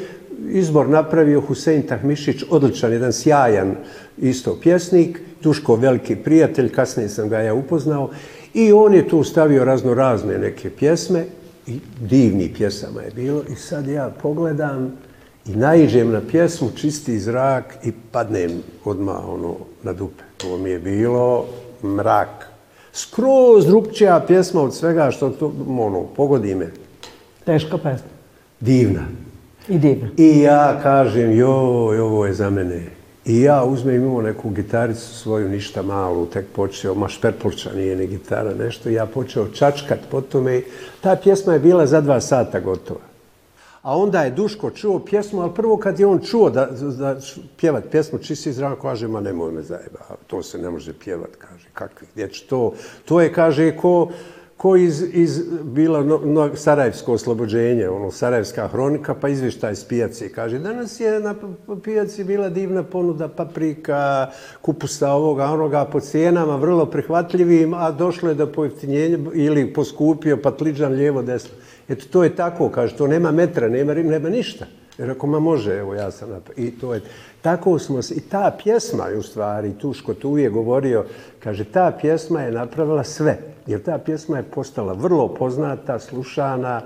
izbor 0.51 0.89
napravio 0.89 1.41
Husein 1.41 1.81
Tahmišić, 1.81 2.43
odličan, 2.49 2.91
jedan 2.91 3.13
sjajan 3.13 3.75
isto 4.17 4.57
pjesnik, 4.61 5.19
Duško 5.43 5.75
veliki 5.75 6.15
prijatelj, 6.15 6.71
kasnije 6.71 7.09
sam 7.09 7.29
ga 7.29 7.39
ja 7.39 7.53
upoznao 7.53 8.09
i 8.53 8.71
on 8.71 8.93
je 8.93 9.07
tu 9.07 9.23
stavio 9.23 9.65
razno 9.65 9.93
razne 9.93 10.37
neke 10.37 10.69
pjesme 10.69 11.25
i 11.67 11.79
divni 12.01 12.53
pjesama 12.53 13.01
je 13.01 13.11
bilo 13.15 13.43
i 13.51 13.55
sad 13.55 13.87
ja 13.87 14.11
pogledam 14.21 14.97
i 15.45 15.55
naiđem 15.55 16.11
na 16.11 16.21
pjesmu 16.31 16.69
Čisti 16.75 17.19
zrak 17.19 17.77
i 17.83 17.91
padnem 18.11 18.51
odmah 18.85 19.29
ono 19.29 19.55
na 19.83 19.93
dupe. 19.93 20.23
Ovo 20.45 20.57
mi 20.57 20.69
je 20.69 20.79
bilo 20.79 21.45
mrak. 21.83 22.48
Skroz 22.93 23.65
drugčija 23.65 24.19
pjesma 24.27 24.61
od 24.61 24.75
svega 24.75 25.11
što 25.11 25.29
to, 25.29 25.53
ono, 25.67 26.03
pogodi 26.15 26.55
me. 26.55 26.67
Teška 27.45 27.77
pesma. 27.77 28.09
Divna. 28.59 29.01
I 29.67 29.77
divna. 29.77 30.09
I 30.17 30.39
ja 30.39 30.79
kažem, 30.83 31.31
joj, 31.31 31.99
ovo 31.99 32.25
je 32.25 32.33
za 32.33 32.49
mene. 32.49 32.99
I 33.25 33.41
ja 33.41 33.63
uzmem 33.63 33.95
imao 33.95 34.21
neku 34.21 34.49
gitaricu 34.49 35.13
svoju, 35.13 35.49
ništa 35.49 35.81
malu, 35.81 36.25
tek 36.25 36.45
počeo, 36.55 36.93
ma 36.93 37.07
šperpluča 37.07 37.73
nije 37.75 37.95
ni 37.95 38.07
gitara, 38.07 38.53
nešto. 38.53 38.89
Ja 38.89 39.05
počeo 39.05 39.47
čačkat 39.47 39.99
po 40.11 40.21
tome. 40.21 40.61
Ta 41.01 41.15
pjesma 41.15 41.53
je 41.53 41.59
bila 41.59 41.85
za 41.85 42.01
dva 42.01 42.21
sata 42.21 42.59
gotova. 42.59 43.08
A 43.81 43.97
onda 43.97 44.21
je 44.21 44.31
Duško 44.31 44.69
čuo 44.69 44.99
pjesmu, 44.99 45.41
ali 45.41 45.53
prvo 45.55 45.77
kad 45.77 45.99
je 45.99 46.05
on 46.05 46.19
čuo 46.19 46.49
da, 46.49 46.65
da 46.97 47.15
pjevat 47.57 47.83
pjesmu 47.91 48.19
Čisti 48.19 48.53
zrak, 48.53 48.81
kaže, 48.81 49.07
ma 49.07 49.21
nemoj 49.21 49.51
me 49.51 49.61
zajeba, 49.61 49.99
to 50.27 50.43
se 50.43 50.57
ne 50.57 50.69
može 50.69 50.93
pjevat, 50.93 51.35
kaže, 51.37 51.67
kakvi, 51.73 52.07
gdje 52.13 52.29
to? 52.49 52.73
To 53.05 53.21
je, 53.21 53.33
kaže, 53.33 53.77
ko, 53.77 54.09
ko 54.57 54.75
iz, 54.75 55.03
iz 55.13 55.41
bila 55.63 56.03
no, 56.03 56.21
no, 56.25 56.55
Sarajevsko 56.55 57.13
oslobođenje, 57.13 57.89
ono, 57.89 58.11
Sarajevska 58.11 58.67
hronika, 58.67 59.15
pa 59.15 59.29
izvještaj 59.29 59.75
s 59.75 59.83
pijaci. 59.83 60.29
Kaže, 60.29 60.59
danas 60.59 60.99
je 60.99 61.19
na 61.19 61.35
pijaci 61.83 62.23
bila 62.23 62.49
divna 62.49 62.83
ponuda 62.83 63.27
paprika, 63.27 64.31
kupusa 64.61 65.11
ovoga, 65.11 65.45
onoga, 65.45 65.85
po 65.85 65.99
cijenama 65.99 66.55
vrlo 66.55 66.85
prihvatljivim, 66.85 67.73
a 67.73 67.91
došlo 67.91 68.29
je 68.29 68.35
do 68.35 68.51
pojeftinjenja 68.51 69.17
ili 69.33 69.73
poskupio 69.73 70.37
patliđan 70.37 70.93
lijevo, 70.93 71.21
desno. 71.21 71.55
Eto, 71.89 72.05
to 72.11 72.23
je 72.23 72.35
tako, 72.35 72.69
kaže, 72.69 72.97
to 72.97 73.07
nema 73.07 73.31
metra, 73.31 73.69
nema, 73.69 73.93
nema 73.93 74.29
ništa. 74.29 74.65
Jer 74.97 75.11
ako 75.11 75.27
ma 75.27 75.39
može, 75.39 75.77
evo 75.77 75.93
ja 75.93 76.11
sam 76.11 76.29
napravio. 76.29 76.67
I 76.67 76.71
to 76.71 76.93
je, 76.93 77.01
tako 77.41 77.79
smo 77.79 78.01
se, 78.01 78.15
i 78.15 78.19
ta 78.19 78.57
pjesma 78.63 79.07
je 79.07 79.17
u 79.17 79.21
stvari, 79.23 79.73
Tuško 79.81 80.13
tu 80.13 80.37
je 80.37 80.49
govorio, 80.49 81.05
kaže, 81.39 81.63
ta 81.63 81.91
pjesma 82.01 82.41
je 82.41 82.51
napravila 82.51 83.03
sve. 83.03 83.37
Jer 83.67 83.83
ta 83.83 83.97
pjesma 83.97 84.37
je 84.37 84.43
postala 84.43 84.93
vrlo 84.93 85.27
poznata, 85.35 85.99
slušana. 85.99 86.81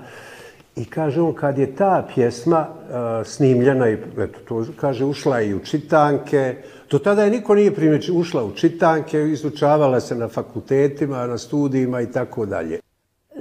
I 0.76 0.84
kaže 0.84 1.20
on, 1.20 1.34
kad 1.34 1.58
je 1.58 1.76
ta 1.76 2.06
pjesma 2.14 2.66
uh, 2.68 3.26
snimljena, 3.26 3.90
i, 3.90 3.92
eto, 4.18 4.38
to, 4.48 4.64
kaže, 4.80 5.04
ušla 5.04 5.40
i 5.40 5.54
u 5.54 5.58
čitanke, 5.58 6.56
do 6.90 6.98
tada 6.98 7.24
je 7.24 7.30
niko 7.30 7.54
nije 7.54 7.74
primjeći, 7.74 8.12
ušla 8.12 8.44
u 8.44 8.52
čitanke, 8.52 9.22
izučavala 9.22 10.00
se 10.00 10.14
na 10.14 10.28
fakultetima, 10.28 11.26
na 11.26 11.38
studijima 11.38 12.00
i 12.00 12.12
tako 12.12 12.46
dalje. 12.46 12.83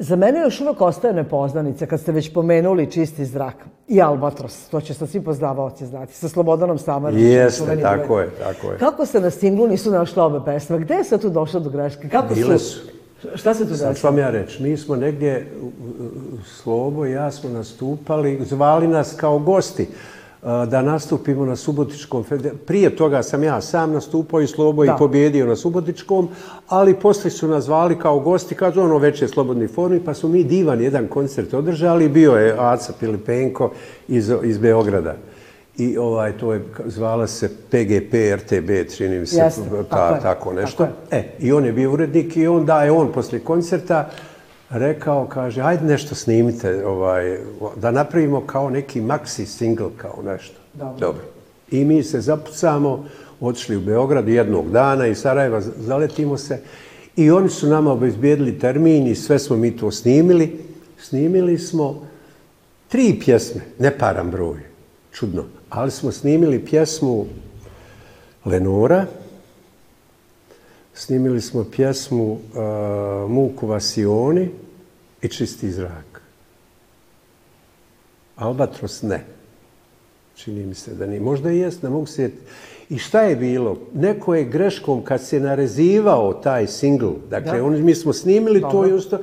Za 0.04 0.16
mene 0.16 0.40
još 0.40 0.62
uvek 0.62 0.82
ostaje 0.82 1.14
nepoznanica 1.14 1.86
kad 1.86 2.00
ste 2.00 2.12
već 2.12 2.34
pomenuli 2.34 2.92
čisti 2.92 3.26
zrak 3.26 3.56
i 3.88 4.02
Albatros, 4.02 4.68
to 4.70 4.82
će 4.82 4.94
sa 4.94 5.08
svi 5.08 5.22
poznavaoci 5.22 5.86
znati, 5.86 6.14
sa 6.14 6.28
Slobodanom 6.28 6.78
Samarićem. 6.78 7.28
Jeste, 7.28 7.82
tako 7.82 8.20
je, 8.20 8.30
tako 8.30 8.72
je. 8.72 8.78
Kako 8.78 9.06
se 9.06 9.22
na 9.22 9.30
singlu 9.30 9.68
nisu 9.68 9.92
našle 9.92 10.24
ove 10.24 10.46
pesme? 10.46 10.80
Gde 10.80 10.94
je 10.94 11.04
se 11.04 11.18
tu 11.18 11.30
došlo 11.30 11.60
do 11.60 11.70
greške? 11.70 12.10
Kako 12.10 12.34
Bile 12.34 12.60
su. 12.60 12.80
Šta 13.36 13.54
se 13.54 13.68
tu 13.68 13.76
Sad 13.76 13.98
ću 13.98 14.08
vam 14.08 14.18
ja 14.18 14.30
reći, 14.30 14.64
mi 14.64 14.78
smo 14.78 14.96
negdje, 14.96 15.52
Slobo 16.46 17.06
i 17.06 17.12
ja 17.12 17.32
smo 17.32 17.50
nastupali, 17.50 18.40
zvali 18.46 18.88
nas 18.88 19.14
kao 19.18 19.40
gosti 19.40 19.88
da 20.44 20.82
nastupimo 20.82 21.46
na 21.46 21.56
Subotičkom. 21.56 22.26
Prije 22.66 22.96
toga 22.96 23.24
sam 23.24 23.44
ja 23.44 23.62
sam 23.62 23.92
nastupao 23.92 24.42
i 24.42 24.48
Slobo 24.48 24.86
da. 24.86 24.92
i 24.92 24.96
pobjedio 24.98 25.46
na 25.46 25.56
Subotičkom, 25.56 26.30
ali 26.68 26.94
posle 26.94 27.32
su 27.32 27.48
nas 27.48 27.64
zvali 27.64 28.00
kao 28.00 28.20
gosti, 28.20 28.56
kažu 28.56 28.82
ono 28.82 28.98
već 28.98 29.22
je 29.22 29.28
slobodni 29.28 29.68
formi, 29.68 30.00
pa 30.00 30.14
su 30.14 30.28
mi 30.28 30.44
divan 30.44 30.82
jedan 30.82 31.08
koncert 31.08 31.54
održali, 31.54 32.10
bio 32.10 32.32
je 32.32 32.56
Aca 32.60 32.94
Pilipenko 33.00 33.72
iz, 34.08 34.32
iz 34.44 34.58
Beograda. 34.58 35.16
I 35.78 35.98
ovaj, 35.98 36.38
to 36.38 36.54
je, 36.54 36.64
zvala 36.86 37.28
se 37.28 37.50
PGP, 37.50 38.14
RTB, 38.36 38.96
čini 38.98 39.20
mi 39.20 39.26
se, 39.26 39.38
ta, 39.38 39.84
tako, 39.84 40.22
tako 40.22 40.54
nešto. 40.54 40.84
Tako 40.86 40.96
e, 41.12 41.24
I 41.40 41.52
on 41.52 41.66
je 41.66 41.74
bio 41.74 41.92
urednik 41.92 42.38
i 42.38 42.48
onda 42.48 42.84
je 42.84 42.92
on 42.92 43.12
posle 43.12 43.40
koncerta 43.40 44.10
rekao, 44.74 45.28
kaže, 45.28 45.62
ajde 45.62 45.86
nešto 45.86 46.16
snimite, 46.16 46.86
ovaj, 46.86 47.40
da 47.76 47.92
napravimo 47.92 48.42
kao 48.42 48.70
neki 48.70 49.02
maxi 49.02 49.46
single, 49.46 49.90
kao 49.98 50.22
nešto. 50.26 50.56
Dobro. 50.74 51.00
Dobro. 51.00 51.22
I 51.72 51.86
mi 51.86 52.04
se 52.04 52.22
zapucamo, 52.22 53.06
otišli 53.42 53.78
u 53.78 53.82
Beograd 53.82 54.28
jednog 54.28 54.72
dana 54.72 55.08
i 55.08 55.16
Sarajeva 55.16 55.62
zaletimo 55.62 56.38
se 56.38 56.60
i 57.16 57.32
oni 57.32 57.50
su 57.50 57.68
nama 57.68 57.92
obezbijedili 57.92 58.60
termin 58.60 59.08
i 59.08 59.16
sve 59.16 59.40
smo 59.40 59.58
mi 59.58 59.78
to 59.78 59.92
snimili. 59.92 60.60
Snimili 60.98 61.58
smo 61.58 62.08
tri 62.88 63.20
pjesme, 63.26 63.62
ne 63.80 63.98
param 63.98 64.32
broj, 64.32 64.60
čudno, 65.12 65.44
ali 65.70 65.92
smo 65.92 66.12
snimili 66.12 66.66
pjesmu 66.66 67.26
Lenora, 68.46 69.06
snimili 70.94 71.42
smo 71.42 71.64
pjesmu 71.64 72.32
uh, 72.32 72.40
Muku 73.32 73.68
Vasioni 73.68 74.50
i 75.24 75.28
Čisti 75.28 75.72
zrak. 75.72 76.22
Albatros 78.36 79.02
ne. 79.02 79.26
Čini 80.36 80.66
mi 80.66 80.76
se 80.76 80.94
da 80.94 81.06
nije. 81.06 81.22
Možda 81.22 81.52
i 81.52 81.58
jest, 81.58 81.84
ne 81.84 81.90
mogu 81.90 82.06
se... 82.06 82.32
I 82.90 82.98
šta 82.98 83.22
je 83.22 83.36
bilo? 83.36 83.78
Neko 83.94 84.36
je 84.36 84.44
greškom 84.44 85.04
kad 85.04 85.22
se 85.22 85.40
narezivao 85.40 86.34
taj 86.34 86.68
singl, 86.68 87.10
dakle, 87.30 87.58
Da. 87.58 87.64
on, 87.66 87.84
mi 87.84 87.96
smo 87.96 88.14
snimili 88.14 88.62
to 88.62 88.88
i 88.88 88.92
osto... 88.92 89.20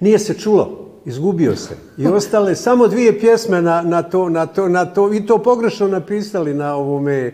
Nije 0.00 0.18
se 0.18 0.34
čulo. 0.34 0.88
Izgubio 1.04 1.56
se. 1.56 1.74
I 1.98 2.06
ostale 2.06 2.54
samo 2.54 2.88
dvije 2.88 3.20
pjesme 3.20 3.62
na, 3.62 3.82
na, 3.82 4.02
to, 4.02 4.28
na, 4.28 4.46
to, 4.46 4.68
na 4.68 4.84
to, 4.84 5.14
i 5.14 5.26
to 5.26 5.42
pogrešno 5.42 5.88
napisali 5.88 6.54
na 6.54 6.74
ovome, 6.74 7.32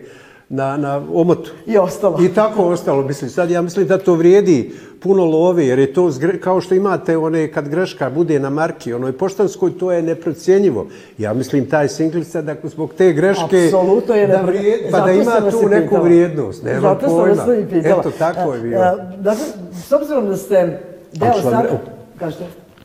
na, 0.49 0.77
na 0.77 1.03
omotu. 1.13 1.51
I 1.67 1.79
ostalo. 1.79 2.19
I 2.21 2.29
tako 2.29 2.63
ostalo, 2.65 3.03
mislim. 3.03 3.31
Sad 3.31 3.51
ja 3.51 3.63
mislim 3.63 3.87
da 3.87 3.99
to 3.99 4.15
vrijedi 4.15 4.73
puno 5.01 5.25
love, 5.25 5.67
jer 5.67 5.79
je 5.79 5.93
to 5.93 6.11
kao 6.41 6.61
što 6.61 6.75
imate 6.75 7.17
one 7.17 7.53
kad 7.53 7.69
greška 7.69 8.11
bude 8.11 8.41
na 8.41 8.51
marki, 8.51 8.93
onoj 8.93 9.13
poštanskoj, 9.13 9.79
to 9.79 9.93
je 9.93 10.03
neprocjenjivo. 10.03 10.87
Ja 11.19 11.33
mislim 11.35 11.67
taj 11.67 11.89
singlica 11.89 12.43
da 12.43 12.55
zbog 12.65 12.95
te 12.95 13.13
greške 13.13 13.65
Apsolutno 13.65 14.15
je 14.15 14.27
da 14.27 14.41
vrijedi, 14.41 14.85
pa 14.91 15.01
da 15.01 15.13
ima 15.13 15.25
sam 15.25 15.51
tu 15.51 15.69
neku 15.69 15.85
pitala. 15.85 16.03
vrijednost. 16.03 16.63
Nema 16.65 16.81
Zato 16.81 17.09
sam 17.09 17.19
vas 17.19 17.39
pitala. 17.71 18.01
Eto, 18.01 18.11
tako 18.11 18.53
je 18.55 18.59
E, 18.59 18.63
bilo. 18.63 18.83
e, 18.83 18.93
Dakle, 19.19 19.45
s 19.79 19.93
obzirom 19.93 20.27
da 20.27 20.37
ste 20.37 20.81
deo 21.13 21.33
re- 21.53 21.79
Kažete? 22.19 22.45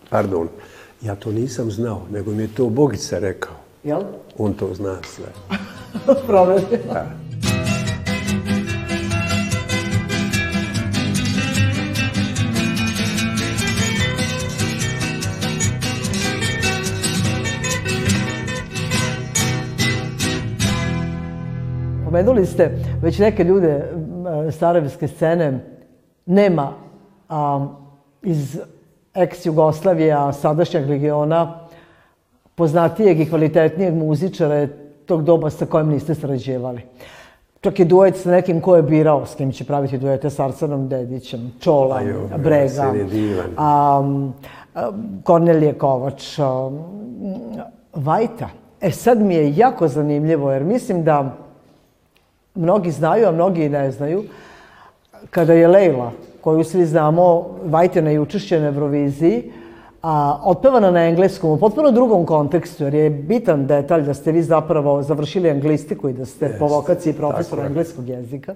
Pardon. 0.10 0.48
Ja 1.01 1.15
to 1.15 1.32
nisam 1.32 1.72
znao, 1.72 2.01
nego 2.12 2.32
mi 2.32 2.43
je 2.43 2.48
to 2.48 2.65
Bogica 2.65 3.20
rekao. 3.20 3.53
Jel? 3.84 4.01
On 4.38 4.53
to 4.53 4.74
zna 4.74 4.98
sve. 5.05 5.25
Proveri. 6.27 6.63
Da. 22.13 22.17
Pomenuli 22.20 22.46
ste 22.46 22.72
već 23.01 23.20
neke 23.20 23.43
ljude 23.43 23.91
sarajevske 24.51 25.08
scene. 25.08 25.60
Nema 26.25 26.74
a, 27.29 27.67
iz 28.22 28.60
ex-Jugoslavije, 29.13 30.12
a 30.12 30.34
sadašnjeg 30.34 30.89
regiona, 30.89 31.60
poznatijeg 32.55 33.20
i 33.20 33.25
kvalitetnijeg 33.29 33.96
muzičara 33.96 34.67
tog 35.05 35.24
doba 35.24 35.50
sa 35.50 35.65
kojim 35.65 35.89
niste 35.89 36.15
sarađivali. 36.15 36.82
Čak 37.62 37.79
i 37.79 37.86
duet 37.86 38.17
sa 38.17 38.32
nekim 38.32 38.62
ko 38.62 38.75
je 38.75 38.84
birao 38.84 39.25
s 39.25 39.36
kim 39.36 39.51
će 39.51 39.65
praviti 39.65 39.98
duete 39.98 40.29
s 40.29 40.39
Arsenom 40.39 40.89
Dedićem, 40.89 41.51
Čola, 41.60 42.01
Brega, 42.38 42.84
je 42.84 43.43
a, 43.58 44.03
Kornelije 45.24 45.74
Kovač, 45.74 46.39
a, 46.39 46.72
Vajta. 47.93 48.50
E 48.82 48.91
sad 48.91 49.22
mi 49.22 49.36
je 49.36 49.55
jako 49.55 49.88
zanimljivo 49.88 50.51
jer 50.51 50.63
mislim 50.63 51.03
da 51.03 51.42
mnogi 52.55 52.91
znaju, 52.91 53.27
a 53.27 53.31
mnogi 53.31 53.65
i 53.65 53.69
ne 53.69 53.91
znaju, 53.91 54.24
kada 55.29 55.53
je 55.53 55.67
Lejla, 55.67 56.12
koju 56.41 56.63
svi 56.63 56.86
znamo, 56.86 57.50
Vajtina 57.65 58.12
i 58.12 58.19
učešće 58.19 58.60
na 58.60 58.67
Euroviziji, 58.67 59.51
a, 60.01 60.39
otpevana 60.43 60.91
na 60.91 61.05
engleskom, 61.05 61.51
u 61.51 61.57
potpuno 61.57 61.91
drugom 61.91 62.25
kontekstu, 62.25 62.83
jer 62.83 62.93
je 62.93 63.10
bitan 63.10 63.67
detalj 63.67 64.01
da 64.01 64.13
ste 64.13 64.31
vi 64.31 64.43
zapravo 64.43 65.03
završili 65.03 65.50
anglistiku 65.50 66.10
i 66.10 66.13
da 66.13 66.25
ste 66.25 66.55
po 66.60 66.67
vokaciji 66.67 67.13
profesor 67.13 67.50
tako 67.50 67.62
je. 67.62 67.67
engleskog 67.67 68.10
jezika, 68.10 68.53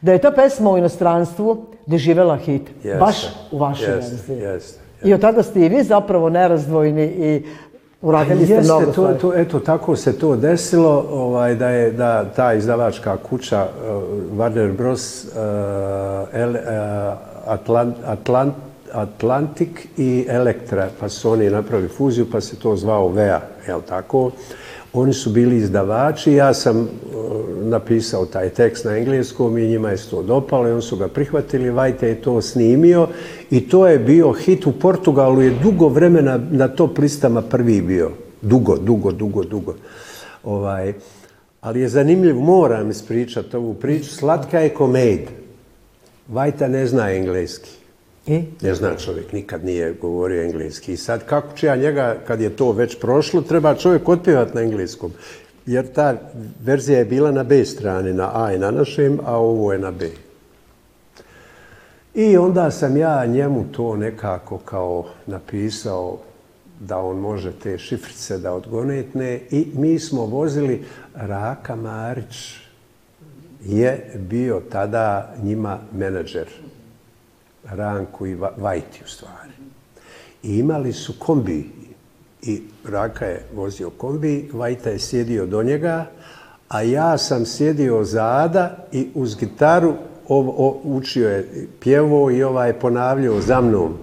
da 0.00 0.12
je 0.12 0.18
ta 0.18 0.30
pesma 0.30 0.70
u 0.70 0.78
inostranstvu 0.78 1.66
doživela 1.86 2.36
hit, 2.36 2.62
Jeste, 2.82 2.98
baš 2.98 3.16
u 3.52 3.58
vašoj 3.58 3.96
jeste, 3.96 4.78
I 5.04 5.14
od 5.14 5.20
tada 5.20 5.42
ste 5.42 5.60
i 5.60 5.68
vi 5.68 5.82
zapravo 5.82 6.30
nerazdvojni 6.30 7.04
i 7.04 7.42
uradili 8.02 8.44
ste 8.44 8.54
Jeste, 8.54 8.72
mnogo 8.72 8.92
to, 8.92 9.14
to, 9.14 9.34
eto, 9.34 9.60
tako 9.60 9.96
se 9.96 10.18
to 10.18 10.36
desilo, 10.36 11.06
ovaj, 11.10 11.54
da 11.54 11.68
je 11.68 11.90
da 11.90 12.24
ta 12.24 12.54
izdavačka 12.54 13.16
kuća 13.16 13.66
uh, 13.66 14.38
Warner 14.38 14.76
Bros. 14.76 15.24
Uh, 15.24 15.30
El, 16.32 16.50
uh, 16.50 16.58
Atlant, 17.46 17.96
Atlant, 18.06 18.54
Atlantic 18.92 19.68
i 19.96 20.26
Elektra, 20.28 20.88
pa 21.00 21.08
su 21.08 21.30
oni 21.30 21.50
napravili 21.50 21.88
fuziju, 21.88 22.26
pa 22.32 22.40
se 22.40 22.56
to 22.56 22.76
zvao 22.76 23.08
VEA, 23.08 23.40
jel 23.66 23.80
tako? 23.88 24.30
Oni 24.92 25.12
su 25.12 25.30
bili 25.30 25.56
izdavači, 25.56 26.32
ja 26.32 26.54
sam 26.54 26.80
uh, 26.80 26.88
napisao 27.62 28.26
taj 28.26 28.48
tekst 28.48 28.84
na 28.84 28.96
engleskom 28.96 29.58
i 29.58 29.68
njima 29.68 29.90
je 29.90 29.96
to 30.10 30.22
dopalo 30.22 30.68
i 30.68 30.72
oni 30.72 30.82
su 30.82 30.96
ga 30.96 31.08
prihvatili, 31.08 31.70
Vajte 31.70 32.08
je 32.08 32.22
to 32.22 32.42
snimio 32.42 33.08
i 33.50 33.68
to 33.68 33.86
je 33.86 33.98
bio 33.98 34.32
hit 34.32 34.66
u 34.66 34.72
Portugalu, 34.72 35.42
je 35.42 35.58
dugo 35.62 35.88
vremena 35.88 36.40
na 36.50 36.68
top 36.68 36.98
listama 36.98 37.42
prvi 37.42 37.82
bio. 37.82 38.10
Dugo, 38.42 38.76
dugo, 38.76 39.12
dugo, 39.12 39.44
dugo. 39.44 39.74
Ovaj, 40.44 40.94
ali 41.60 41.80
je 41.80 41.88
zanimljiv, 41.88 42.36
moram 42.36 42.90
ispričati 42.90 43.56
ovu 43.56 43.74
priču, 43.74 44.14
slatka 44.14 44.60
je 44.60 44.74
komed. 44.74 45.20
Vajta 46.28 46.68
ne 46.68 46.86
zna 46.86 47.12
engleski. 47.12 47.77
I? 48.28 48.42
Ne 48.62 48.74
zna 48.74 48.96
čovjek, 48.96 49.32
nikad 49.32 49.64
nije 49.64 49.92
govorio 49.92 50.42
engleski. 50.42 50.92
I 50.92 50.96
sad 50.96 51.26
kako 51.26 51.56
će 51.56 51.66
ja 51.66 51.76
njega, 51.76 52.16
kad 52.26 52.40
je 52.40 52.56
to 52.56 52.72
već 52.72 53.00
prošlo, 53.00 53.40
treba 53.40 53.74
čovjek 53.74 54.08
otpjevati 54.08 54.54
na 54.54 54.60
engleskom. 54.60 55.12
Jer 55.66 55.92
ta 55.92 56.14
verzija 56.64 56.98
je 56.98 57.04
bila 57.04 57.30
na 57.30 57.44
B 57.44 57.64
strani, 57.64 58.12
na 58.12 58.30
A 58.34 58.52
i 58.52 58.58
na 58.58 58.70
našem, 58.70 59.20
a 59.24 59.36
ovo 59.36 59.72
je 59.72 59.78
na 59.78 59.90
B. 59.90 60.10
I 62.14 62.36
onda 62.36 62.70
sam 62.70 62.96
ja 62.96 63.26
njemu 63.26 63.64
to 63.72 63.96
nekako 63.96 64.58
kao 64.58 65.06
napisao 65.26 66.18
da 66.80 66.98
on 66.98 67.16
može 67.16 67.52
te 67.52 67.78
šifrice 67.78 68.38
da 68.38 68.52
odgonetne 68.52 69.40
i 69.50 69.66
mi 69.74 69.98
smo 69.98 70.26
vozili 70.26 70.84
Raka 71.14 71.76
Marić 71.76 72.56
je 73.64 74.12
bio 74.14 74.62
tada 74.70 75.34
njima 75.42 75.78
menadžer 75.92 76.48
Ranku 77.70 78.26
i 78.26 78.34
Va- 78.34 78.52
Vajti 78.56 79.00
u 79.04 79.08
stvari. 79.08 79.52
I 80.42 80.58
imali 80.58 80.92
su 80.92 81.12
kombi 81.18 81.70
i 82.42 82.62
Raka 82.84 83.26
je 83.26 83.44
vozio 83.54 83.90
kombi, 83.90 84.50
Vajta 84.52 84.90
je 84.90 84.98
sjedio 84.98 85.46
do 85.46 85.62
njega, 85.62 86.06
a 86.68 86.82
ja 86.82 87.18
sam 87.18 87.46
sjedio 87.46 88.04
zada 88.04 88.76
i 88.92 89.08
uz 89.14 89.36
gitaru 89.36 89.94
ov- 90.28 90.54
o- 90.58 90.80
učio 90.84 91.28
je 91.28 91.48
pjevo 91.80 92.30
i 92.30 92.42
ovaj 92.42 92.68
je 92.68 92.78
ponavljao 92.80 93.40
za 93.40 93.60
mnom. 93.60 93.94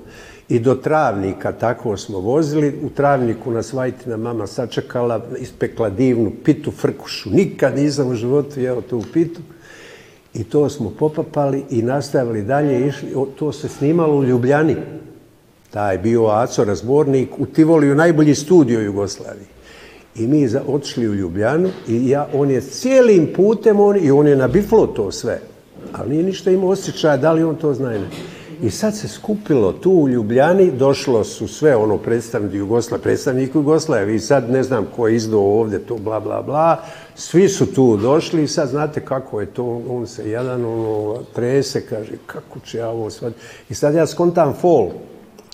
I 0.50 0.60
do 0.60 0.76
travnika 0.76 1.52
tako 1.52 1.98
smo 1.98 2.20
vozili. 2.20 2.80
U 2.84 2.90
travniku 2.90 3.52
nas 3.52 3.74
Vajtina 3.74 4.18
mama 4.18 4.48
sačekala, 4.48 5.26
ispekla 5.40 5.90
divnu 5.90 6.32
pitu 6.44 6.72
frkušu. 6.72 7.30
Nikad 7.30 7.76
nisam 7.76 8.08
u 8.08 8.16
životu 8.16 8.60
jeo 8.60 8.82
tu 8.82 9.04
pitu. 9.14 9.42
I 10.36 10.44
to 10.44 10.70
smo 10.70 10.90
popapali 11.00 11.64
i 11.70 11.82
nastavili 11.82 12.44
dalje. 12.44 12.88
Išli, 12.88 13.10
to 13.40 13.52
se 13.52 13.68
snimalo 13.70 14.18
u 14.18 14.24
Ljubljani. 14.24 14.76
Taj 15.72 15.98
bio 15.98 16.26
Aco 16.26 16.64
razbornik 16.64 17.30
u 17.38 17.46
Tivoliju, 17.46 17.96
najbolji 17.96 18.36
studio 18.36 18.80
Jugoslaviji. 18.80 19.48
I 20.16 20.28
mi 20.28 20.48
za, 20.48 20.62
otišli 20.68 21.10
u 21.10 21.14
Ljubljanu 21.14 21.70
i 21.88 22.10
ja, 22.10 22.28
on 22.34 22.52
je 22.52 22.62
cijelim 22.62 23.34
putem, 23.36 23.80
on, 23.80 23.98
i 24.06 24.12
on 24.12 24.28
je 24.28 24.36
na 24.36 24.48
biflo 24.48 24.88
to 24.88 25.12
sve. 25.12 25.40
Ali 25.94 26.10
nije 26.10 26.24
ništa 26.24 26.52
imao 26.52 26.70
osjećaja 26.70 27.18
da 27.18 27.32
li 27.32 27.44
on 27.44 27.56
to 27.56 27.74
zna 27.74 27.96
ili 27.96 28.04
ne. 28.04 28.35
I 28.66 28.70
sad 28.72 28.98
se 28.98 29.08
skupilo 29.08 29.72
tu 29.72 29.92
u 29.92 30.10
Ljubljani, 30.10 30.72
došlo 30.72 31.24
su 31.24 31.48
sve 31.48 31.76
ono 31.76 31.98
predstavnici 31.98 32.58
Jugoslavije, 32.58 33.04
predstavnik 33.04 33.56
Jugoslavije, 33.56 34.16
i 34.16 34.20
sad 34.20 34.50
ne 34.50 34.64
znam 34.64 34.88
ko 34.96 35.08
je 35.08 35.16
izdao 35.16 35.60
ovdje 35.60 35.80
to 35.80 35.96
bla 35.96 36.20
bla 36.20 36.42
bla, 36.42 36.84
svi 37.16 37.50
su 37.50 37.74
tu 37.74 37.98
došli 37.98 38.44
i 38.44 38.48
sad 38.48 38.70
znate 38.70 39.06
kako 39.06 39.42
je 39.42 39.46
to, 39.46 39.82
on 39.90 40.08
se 40.08 40.30
jedan 40.30 40.66
ono 40.66 41.20
trese, 41.36 41.82
kaže 41.82 42.12
kako 42.26 42.60
će 42.60 42.78
ja 42.78 42.90
ovo 42.90 43.10
sad, 43.10 43.34
i 43.70 43.74
sad 43.74 43.96
ja 43.96 44.08
skontam 44.08 44.54
fol, 44.62 44.90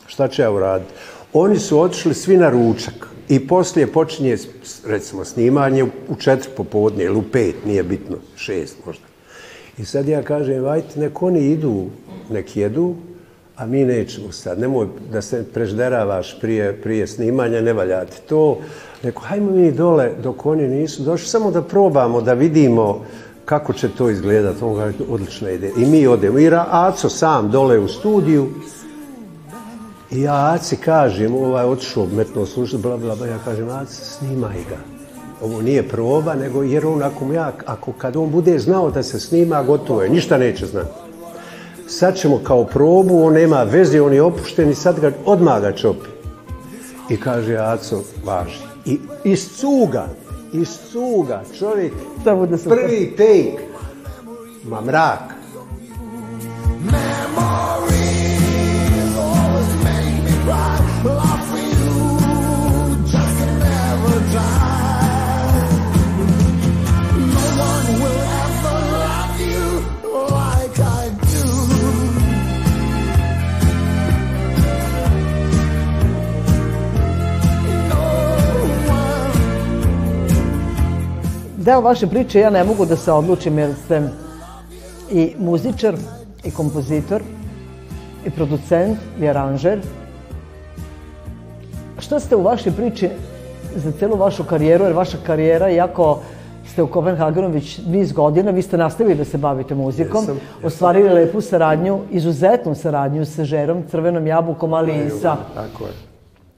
šta 0.08 0.28
će 0.28 0.42
ja 0.42 0.52
uraditi? 0.52 0.94
Oni 1.34 1.60
su 1.60 1.80
otišli 1.80 2.14
svi 2.14 2.38
na 2.38 2.50
ručak 2.50 3.08
i 3.30 3.48
poslije 3.48 3.88
počinje 3.88 4.38
recimo 4.86 5.26
snimanje 5.26 5.84
u 5.84 6.16
četiri 6.20 6.52
popodne 6.58 7.04
ili 7.04 7.18
u 7.18 7.24
pet, 7.32 7.56
nije 7.66 7.84
bitno, 7.84 8.18
šest 8.36 8.76
možda. 8.86 9.11
I 9.78 9.86
sad 9.86 10.08
ja 10.08 10.24
kažem, 10.24 10.64
vajte, 10.64 11.00
nek 11.00 11.22
oni 11.22 11.40
idu, 11.40 11.86
nek 12.30 12.58
jedu, 12.58 12.96
a 13.56 13.66
mi 13.66 13.86
nećemo 13.86 14.32
sad. 14.32 14.60
Nemoj 14.60 14.88
da 15.12 15.22
se 15.22 15.46
prežderavaš 15.54 16.40
prije, 16.40 16.82
prije 16.82 17.08
snimanja, 17.08 17.62
ne 17.62 17.74
valja 17.74 18.06
ti 18.06 18.22
to. 18.30 18.58
Neko, 19.04 19.22
hajmo 19.22 19.52
mi 19.52 19.72
dole 19.72 20.12
dok 20.24 20.46
oni 20.46 20.68
nisu 20.68 21.04
došli, 21.04 21.28
samo 21.28 21.52
da 21.52 21.62
probamo, 21.62 22.22
da 22.22 22.34
vidimo 22.34 23.06
kako 23.46 23.74
će 23.74 23.90
to 23.90 24.10
izgledati. 24.10 24.64
On 24.64 24.76
kaže, 24.76 24.98
odlična 25.10 25.50
ideja. 25.50 25.74
I 25.78 25.86
mi 25.86 26.08
odemo. 26.08 26.40
I 26.40 26.50
Aco 26.70 27.10
sam 27.10 27.52
dole 27.52 27.80
u 27.80 27.88
studiju, 27.88 28.50
i 30.12 30.22
ja 30.22 30.54
Aci 30.54 30.76
kažem, 30.76 31.36
ovaj 31.36 31.66
otišao, 31.66 32.08
metno 32.16 32.46
slušati, 32.46 32.82
bla, 32.82 32.98
bla, 32.98 33.16
bla, 33.16 33.28
ja 33.28 33.38
kažem, 33.46 33.70
Aci, 33.70 33.96
snimaj 33.96 34.58
ga. 34.70 35.01
Ovo 35.42 35.62
nije 35.62 35.88
proba, 35.88 36.36
nego 36.36 36.64
jer 36.64 36.86
on, 36.86 37.04
ako, 37.04 37.34
ja, 37.34 37.54
ako 37.66 37.92
kad 37.92 38.16
on 38.16 38.32
bude 38.32 38.60
znao 38.60 38.92
da 38.92 39.04
se 39.04 39.20
snima, 39.20 39.64
gotovo 39.64 40.04
je, 40.04 40.10
ništa 40.10 40.38
neće 40.38 40.66
znati. 40.66 40.90
Sad 41.88 42.16
ćemo 42.16 42.40
kao 42.44 42.64
probu, 42.64 43.24
on 43.24 43.34
nema 43.34 43.64
veze, 43.64 44.02
on 44.02 44.14
je 44.14 44.22
opušten 44.22 44.70
i 44.70 44.76
sad 44.76 45.00
ga 45.00 45.12
odmah 45.26 45.62
ga 45.62 45.72
čopi. 45.72 46.10
I 47.10 47.18
kaže, 47.18 47.58
Aco, 47.58 48.04
važi. 48.26 48.60
I 48.86 49.00
iz 49.24 49.50
cuga, 49.58 50.08
iz 50.54 50.78
cuga, 50.92 51.44
čovjek, 51.60 51.94
prvi 52.64 53.14
take, 53.18 53.58
ma 54.64 54.82
mrak. 54.82 55.41
Deo 81.62 81.82
vaše 81.82 82.08
priče 82.08 82.40
ja 82.40 82.50
ne 82.50 82.64
mogu 82.64 82.86
da 82.86 82.96
se 82.96 83.12
odlučim 83.12 83.60
jer 83.60 83.74
ste 83.86 84.02
i 85.12 85.34
muzičar, 85.38 85.96
i 86.44 86.52
kompozitor, 86.52 87.22
i 88.26 88.30
producent, 88.30 88.98
i 89.20 89.28
aranžer. 89.30 89.80
Što 92.00 92.20
ste 92.20 92.36
u 92.36 92.42
vašoj 92.42 92.72
priči 92.72 93.10
za 93.76 93.92
celu 93.92 94.18
vašu 94.18 94.44
karijeru, 94.44 94.84
jer 94.84 94.94
vaša 94.94 95.18
karijera, 95.26 95.70
iako 95.70 96.20
ste 96.72 96.84
u 96.84 96.88
Kopenhagenu 96.88 97.50
već 97.50 97.80
niz 97.88 98.12
godina, 98.12 98.52
vi 98.52 98.62
ste 98.62 98.78
nastavili 98.78 99.16
da 99.16 99.26
se 99.26 99.38
bavite 99.38 99.76
muzikom, 99.76 100.22
Jesam, 100.22 100.40
ostvarili 100.64 101.10
lepu 101.10 101.42
saradnju, 101.42 102.00
izuzetnu 102.12 102.76
saradnju 102.76 103.26
sa 103.26 103.46
Žerom, 103.46 103.84
Crvenom 103.92 104.28
jabukom, 104.28 104.74
ali 104.74 105.06
i 105.06 105.10
sa 105.10 105.38
Tako 105.56 105.84
je. 105.84 105.94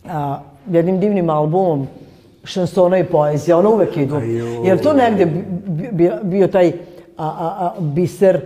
a, 0.09 0.39
jednim 0.69 0.99
divnim 0.99 1.29
albumom 1.29 1.87
šansona 2.43 2.97
i 2.97 3.03
poezija, 3.03 3.57
ono 3.57 3.73
uvek 3.73 3.97
idu. 3.97 4.19
Jer 4.65 4.81
to 4.81 4.93
negde 4.93 5.25
bi- 5.25 5.89
bi- 5.91 6.11
bio, 6.23 6.47
taj 6.47 6.67
a, 6.67 6.71
a, 7.17 7.65
a, 7.65 7.73
biser 7.79 8.41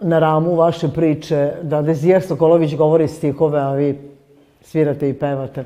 na 0.00 0.18
ramu 0.18 0.54
vaše 0.54 0.88
priče, 0.88 1.52
da 1.62 1.82
Dezija 1.82 2.20
Sokolović 2.20 2.76
govori 2.76 3.08
stihove, 3.08 3.60
a 3.60 3.72
vi 3.72 3.98
svirate 4.62 5.08
i 5.08 5.14
pevate. 5.14 5.64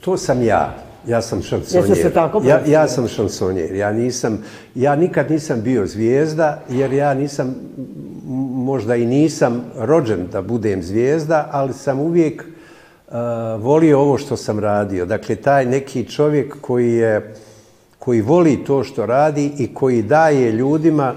To 0.00 0.16
sam 0.16 0.42
ja. 0.42 0.74
Ja 1.06 1.22
sam 1.22 1.42
šansonjer. 1.42 1.96
Se 1.96 2.10
tako 2.10 2.42
ja, 2.44 2.60
ja 2.66 2.88
sam 2.88 3.08
šansonjer. 3.08 3.74
Ja 3.74 3.92
nisam, 3.92 4.44
ja 4.74 4.96
nikad 4.96 5.30
nisam 5.30 5.60
bio 5.62 5.86
zvijezda, 5.86 6.60
jer 6.70 6.92
ja 6.92 7.14
nisam, 7.14 7.54
možda 8.52 8.96
i 8.96 9.06
nisam 9.06 9.64
rođen 9.76 10.26
da 10.32 10.42
budem 10.42 10.82
zvijezda, 10.82 11.48
ali 11.52 11.72
sam 11.72 12.00
uvijek 12.00 12.44
volio 13.58 14.00
ovo 14.00 14.18
što 14.18 14.36
sam 14.36 14.58
radio. 14.58 15.06
Dakle, 15.06 15.36
taj 15.36 15.66
neki 15.66 16.04
čovjek 16.04 16.56
koji 16.60 16.92
je, 16.92 17.34
koji 17.98 18.20
voli 18.20 18.64
to 18.66 18.84
što 18.84 19.06
radi 19.06 19.52
i 19.58 19.74
koji 19.74 20.02
daje 20.02 20.52
ljudima 20.52 21.14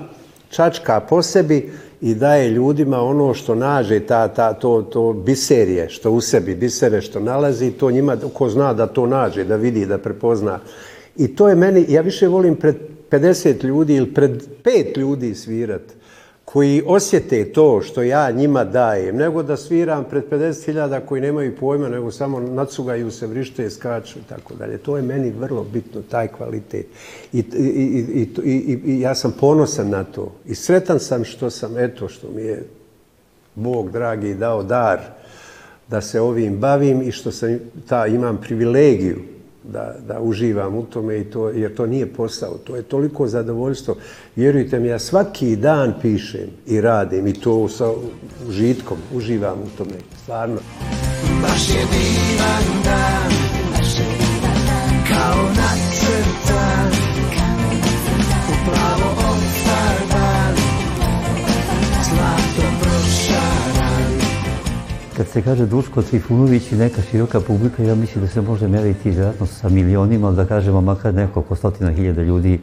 čačka 0.49 0.99
po 0.99 1.21
sebi 1.21 1.71
i 2.01 2.15
daje 2.15 2.49
ljudima 2.49 3.01
ono 3.01 3.33
što 3.33 3.55
nađe, 3.55 3.99
ta, 3.99 4.27
ta, 4.27 4.53
to, 4.53 4.81
to 4.81 5.13
biserje, 5.13 5.89
što 5.89 6.11
u 6.11 6.21
sebi, 6.21 6.55
bisere 6.55 7.01
što 7.01 7.19
nalazi, 7.19 7.71
to 7.71 7.91
njima, 7.91 8.17
ko 8.33 8.49
zna 8.49 8.73
da 8.73 8.87
to 8.87 9.05
nađe, 9.05 9.43
da 9.43 9.55
vidi, 9.55 9.85
da 9.85 9.97
prepozna. 9.97 10.59
I 11.17 11.35
to 11.35 11.49
je 11.49 11.55
meni, 11.55 11.85
ja 11.89 12.01
više 12.01 12.27
volim 12.27 12.55
pred 12.55 12.75
50 13.11 13.63
ljudi 13.63 13.95
ili 13.95 14.13
pred 14.13 14.43
pet 14.63 14.97
ljudi 14.97 15.35
svirat, 15.35 15.81
koji 16.45 16.83
osjete 16.85 17.53
to 17.53 17.81
što 17.81 18.03
ja 18.03 18.31
njima 18.31 18.63
dajem, 18.63 19.15
nego 19.15 19.43
da 19.43 19.57
sviram 19.57 20.03
pred 20.09 20.23
50.000 20.31 20.99
koji 21.05 21.21
nemaju 21.21 21.55
pojma, 21.55 21.89
nego 21.89 22.11
samo 22.11 22.39
nacugaju 22.39 23.11
se, 23.11 23.27
vrište, 23.27 23.69
skaču 23.69 24.19
i 24.19 24.29
tako 24.29 24.53
dalje. 24.55 24.77
To 24.77 24.97
je 24.97 25.03
meni 25.03 25.31
vrlo 25.31 25.63
bitno, 25.63 26.01
taj 26.01 26.27
kvalitet. 26.27 26.85
I, 27.33 27.39
i, 27.39 28.27
i, 28.43 28.79
i, 28.85 28.99
ja 28.99 29.15
sam 29.15 29.33
ponosan 29.39 29.89
na 29.89 30.03
to. 30.03 30.31
I 30.45 30.55
sretan 30.55 30.99
sam 30.99 31.23
što 31.23 31.49
sam, 31.49 31.77
eto, 31.77 32.09
što 32.09 32.27
mi 32.35 32.41
je 32.41 32.63
Bog 33.55 33.91
dragi 33.91 34.33
dao 34.33 34.63
dar 34.63 34.99
da 35.87 36.01
se 36.01 36.21
ovim 36.21 36.57
bavim 36.57 37.01
i 37.01 37.11
što 37.11 37.31
sam 37.31 37.59
ta, 37.87 38.07
imam 38.07 38.41
privilegiju 38.41 39.19
da, 39.63 39.95
da 40.07 40.19
uživam 40.21 40.75
u 40.75 40.85
tome 40.85 41.19
i 41.19 41.23
to, 41.23 41.49
jer 41.49 41.75
to 41.75 41.85
nije 41.85 42.13
posao, 42.13 42.57
to 42.57 42.75
je 42.75 42.83
toliko 42.83 43.27
zadovoljstvo. 43.27 43.95
Vjerujte 44.35 44.79
mi, 44.79 44.87
ja 44.87 44.99
svaki 44.99 45.55
dan 45.55 45.93
pišem 46.01 46.49
i 46.67 46.81
radim 46.81 47.27
i 47.27 47.33
to 47.33 47.67
sa 47.69 47.91
užitkom, 48.47 48.97
uživam 49.15 49.59
u 49.59 49.77
tome, 49.77 49.95
stvarno. 50.23 50.57
Baš 51.41 51.69
je 51.69 51.85
divan 51.91 52.83
dan 52.83 53.31
Kao 55.07 55.43
nacrtan 55.43 56.10
Kad 65.21 65.27
se 65.27 65.41
kaže 65.41 65.65
Duško 65.65 66.01
Trifunović 66.01 66.71
i 66.71 66.75
neka 66.75 67.01
široka 67.01 67.39
publika, 67.39 67.83
ja 67.83 67.95
mislim 67.95 68.23
da 68.23 68.27
se 68.27 68.41
može 68.41 68.67
meriti 68.67 69.09
vjerojatno 69.09 69.45
sa 69.45 69.69
milionima, 69.69 70.31
da 70.31 70.45
kažemo 70.45 70.81
makar 70.81 71.13
nekoliko 71.13 71.55
stotina 71.55 71.91
hiljada 71.91 72.21
ljudi 72.21 72.59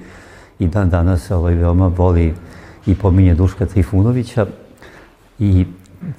i 0.58 0.66
dan 0.66 0.90
danas 0.90 1.30
ovaj, 1.30 1.54
veoma 1.54 1.86
voli 1.86 2.34
i 2.86 2.94
pominje 2.94 3.34
Duška 3.34 3.66
Trifunovića. 3.66 4.46
I 5.38 5.66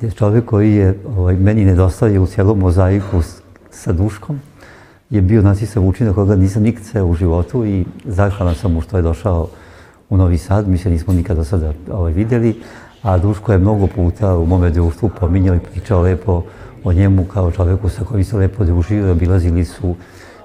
je 0.02 0.12
čovjek 0.12 0.46
koji 0.46 0.74
je 0.74 1.00
ovaj, 1.18 1.36
meni 1.36 1.66
nedostaje 1.66 2.20
u 2.20 2.28
cijelom 2.28 2.60
mozaiku 2.60 3.22
sa 3.72 3.92
Duškom, 3.92 4.40
je 5.10 5.22
bio 5.22 5.42
Nacisa 5.42 5.80
Vučina 5.80 6.14
koga 6.14 6.36
nisam 6.36 6.64
nikad 6.64 7.04
u 7.04 7.14
životu 7.14 7.66
i 7.66 7.86
zahvalan 8.06 8.56
sam 8.56 8.72
mu 8.74 8.82
što 8.82 8.98
je 8.98 9.04
došao 9.04 9.50
u 10.10 10.18
Novi 10.18 10.38
Sad. 10.38 10.68
Mi 10.68 10.78
se 10.78 10.90
nismo 10.90 11.14
nikada 11.14 11.44
sada 11.44 11.74
ovaj, 11.92 12.14
vidjeli, 12.14 12.56
a 13.02 13.18
Duško 13.18 13.52
je 13.52 13.58
mnogo 13.58 13.88
puta 13.88 14.38
u 14.38 14.46
mome 14.46 14.70
društvu 14.70 15.10
pominjao 15.20 15.56
i 15.56 15.60
pričao 15.60 16.02
lepo 16.02 16.44
o 16.84 16.94
njemu 16.94 17.26
kao 17.26 17.52
čovjeku 17.52 17.90
sa 17.90 18.04
kojim 18.04 18.24
se 18.24 18.38
lepo 18.38 18.64
družio 18.64 19.12
obilazili 19.12 19.66
su 19.66 19.96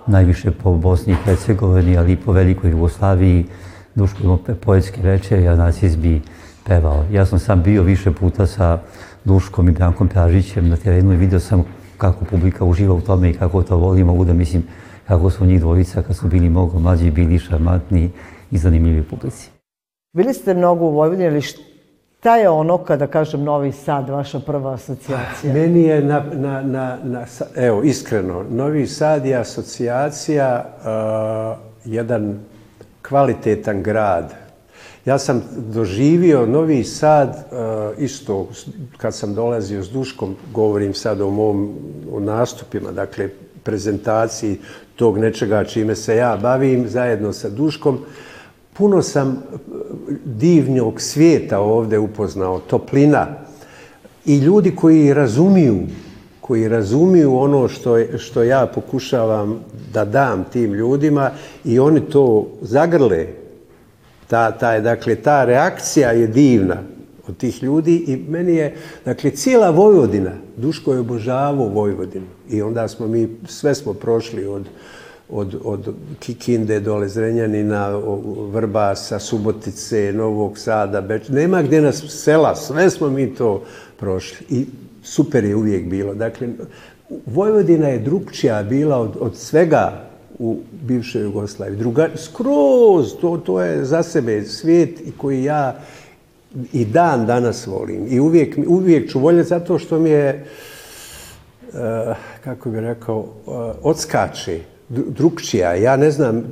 najviše 0.06 0.50
po 0.50 0.72
Bosni 0.72 1.12
i 1.12 1.16
Hercegovini, 1.24 1.96
ali 1.96 2.12
i 2.12 2.16
po 2.16 2.32
velikoj 2.32 2.70
Jugoslaviji. 2.70 3.46
Duško 3.94 4.22
imao 4.22 4.38
poetske 4.60 5.02
večeri, 5.02 5.48
a 5.48 5.56
Nacis 5.56 5.96
bi 5.96 6.22
pevao. 6.66 7.04
Ja 7.12 7.26
sam 7.26 7.38
sam 7.38 7.62
bio 7.62 7.82
više 7.82 8.12
puta 8.12 8.46
sa 8.46 8.78
Duškom 9.24 9.68
i 9.68 9.72
Brankom 9.72 10.08
Pražićem 10.08 10.68
na 10.68 10.76
terenu 10.76 11.12
i 11.12 11.16
vidio 11.16 11.40
sam 11.40 11.64
kako 11.98 12.24
publika 12.24 12.64
uživa 12.64 12.94
u 12.94 13.00
tome 13.00 13.30
i 13.30 13.34
kako 13.34 13.62
to 13.62 13.76
voli. 13.76 14.04
Mogu 14.04 14.24
da 14.24 14.32
mislim 14.32 14.62
kako 15.08 15.30
su 15.30 15.46
njih 15.46 15.60
dvojica 15.60 16.02
kad 16.02 16.16
su 16.16 16.28
bili 16.28 16.50
mnogo 16.50 16.78
mlađi, 16.78 17.10
bili 17.10 17.38
šarmantni 17.38 18.10
i 18.50 18.58
zanimljivi 18.58 19.02
publici. 19.02 19.50
Bili 20.16 20.34
ste 20.34 20.54
mnogo 20.54 20.84
u 20.84 20.90
Vojvodini, 20.90 21.26
ali 21.26 21.42
šta 22.24 22.36
je 22.36 22.48
ono, 22.48 22.78
kada 22.78 23.06
kažem 23.06 23.42
Novi 23.44 23.72
Sad, 23.72 24.08
vaša 24.08 24.38
prva 24.40 24.72
asocijacija? 24.74 25.52
Meni 25.52 25.82
je, 25.82 26.00
na, 26.02 26.24
na, 26.32 26.62
na, 26.62 26.98
na, 27.04 27.24
evo, 27.54 27.82
iskreno, 27.82 28.44
Novi 28.50 28.86
Sad 28.86 29.26
je 29.26 29.36
asocijacija 29.36 30.64
uh, 30.64 30.82
jedan 31.84 32.38
kvalitetan 33.08 33.82
grad. 33.82 34.34
Ja 35.04 35.18
sam 35.18 35.42
doživio 35.56 36.46
Novi 36.46 36.84
Sad 36.84 37.28
uh, 37.28 37.98
isto 37.98 38.48
kad 38.96 39.14
sam 39.14 39.34
dolazio 39.34 39.82
s 39.82 39.90
Duškom, 39.90 40.36
govorim 40.52 40.94
sad 40.94 41.20
o 41.20 41.30
mom 41.30 41.74
o 42.12 42.20
nastupima, 42.20 42.90
dakle 42.90 43.28
prezentaciji 43.62 44.60
tog 44.96 45.18
nečega 45.18 45.64
čime 45.64 45.96
se 45.96 46.16
ja 46.16 46.38
bavim 46.42 46.88
zajedno 46.88 47.32
sa 47.32 47.48
Duškom. 47.48 47.98
Puno 48.72 49.02
sam 49.02 49.42
divnog 50.24 51.00
svijeta 51.00 51.60
ovdje 51.60 51.98
upoznao, 51.98 52.60
toplina, 52.60 53.26
i 54.24 54.38
ljudi 54.38 54.76
koji 54.76 55.14
razumiju, 55.14 55.78
koji 56.40 56.68
razumiju 56.68 57.36
ono 57.36 57.68
što, 57.68 58.18
što 58.18 58.42
ja 58.42 58.66
pokušavam 58.74 59.60
da 59.92 60.04
dam 60.04 60.44
tim 60.52 60.74
ljudima 60.74 61.30
i 61.64 61.78
oni 61.78 62.00
to 62.00 62.48
zagrle. 62.60 63.26
Ta, 64.26 64.50
ta, 64.50 64.80
dakle, 64.80 65.16
ta 65.16 65.44
reakcija 65.44 66.10
je 66.10 66.26
divna 66.26 66.76
od 67.28 67.36
tih 67.36 67.62
ljudi 67.62 68.04
i 68.06 68.16
meni 68.16 68.54
je, 68.54 68.76
dakle, 69.04 69.30
cijela 69.30 69.70
Vojvodina, 69.70 70.32
Duško 70.56 70.92
je 70.92 70.98
obožavao 70.98 71.68
Vojvodinu 71.68 72.26
i 72.50 72.62
onda 72.62 72.88
smo 72.88 73.06
mi, 73.06 73.28
sve 73.46 73.74
smo 73.74 73.94
prošli 73.94 74.46
od, 74.46 74.66
od, 75.28 75.56
od 75.64 75.94
Kikinde 76.20 76.80
dole 76.80 77.08
Zrenjanina, 77.08 77.88
Vrbasa, 78.52 79.18
Subotice, 79.18 80.12
Novog 80.12 80.58
Sada, 80.58 81.00
Beč, 81.00 81.28
nema 81.28 81.62
gdje 81.62 81.80
nas 81.80 82.04
sela, 82.08 82.56
sve 82.56 82.90
smo 82.90 83.08
mi 83.08 83.34
to 83.34 83.62
prošli 83.96 84.46
i 84.50 84.66
super 85.02 85.44
je 85.44 85.56
uvijek 85.56 85.86
bilo. 85.86 86.14
Dakle, 86.14 86.48
Vojvodina 87.26 87.88
je 87.88 87.98
drugčija 87.98 88.62
bila 88.62 88.98
od, 88.98 89.16
od 89.20 89.36
svega 89.36 90.04
u 90.38 90.58
bivšoj 90.82 91.22
Jugoslaviji. 91.22 91.78
Druga, 91.78 92.08
skroz, 92.16 93.14
to, 93.20 93.36
to 93.36 93.60
je 93.62 93.84
za 93.84 94.02
sebe 94.02 94.42
svijet 94.42 95.00
koji 95.18 95.44
ja 95.44 95.76
i 96.72 96.84
dan 96.84 97.26
danas 97.26 97.66
volim. 97.66 98.06
I 98.08 98.20
uvijek, 98.20 98.58
uvijek 98.66 99.10
ću 99.10 99.20
voljeti 99.20 99.48
zato 99.48 99.78
što 99.78 99.98
mi 99.98 100.10
je, 100.10 100.46
eh, 101.74 102.14
kako 102.44 102.70
bi 102.70 102.80
rekao, 102.80 103.18
uh, 103.18 103.26
odskače, 103.82 104.52
dru- 104.52 104.73
drugčija. 104.88 105.74
Ja 105.74 105.96
ne 105.96 106.10
znam 106.10 106.44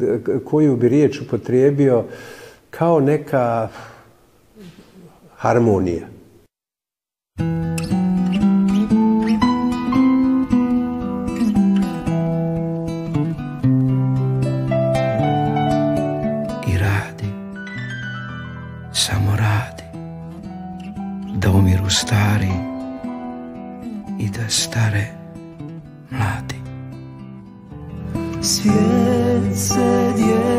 koju 0.44 0.76
bi 0.76 0.88
riječ 0.88 1.20
upotrijebio 1.20 2.04
kao 2.70 3.00
neka 3.00 3.68
harmonija. 5.36 6.11
Svijet 29.42 29.58
se 29.58 30.12
dijeli 30.16 30.51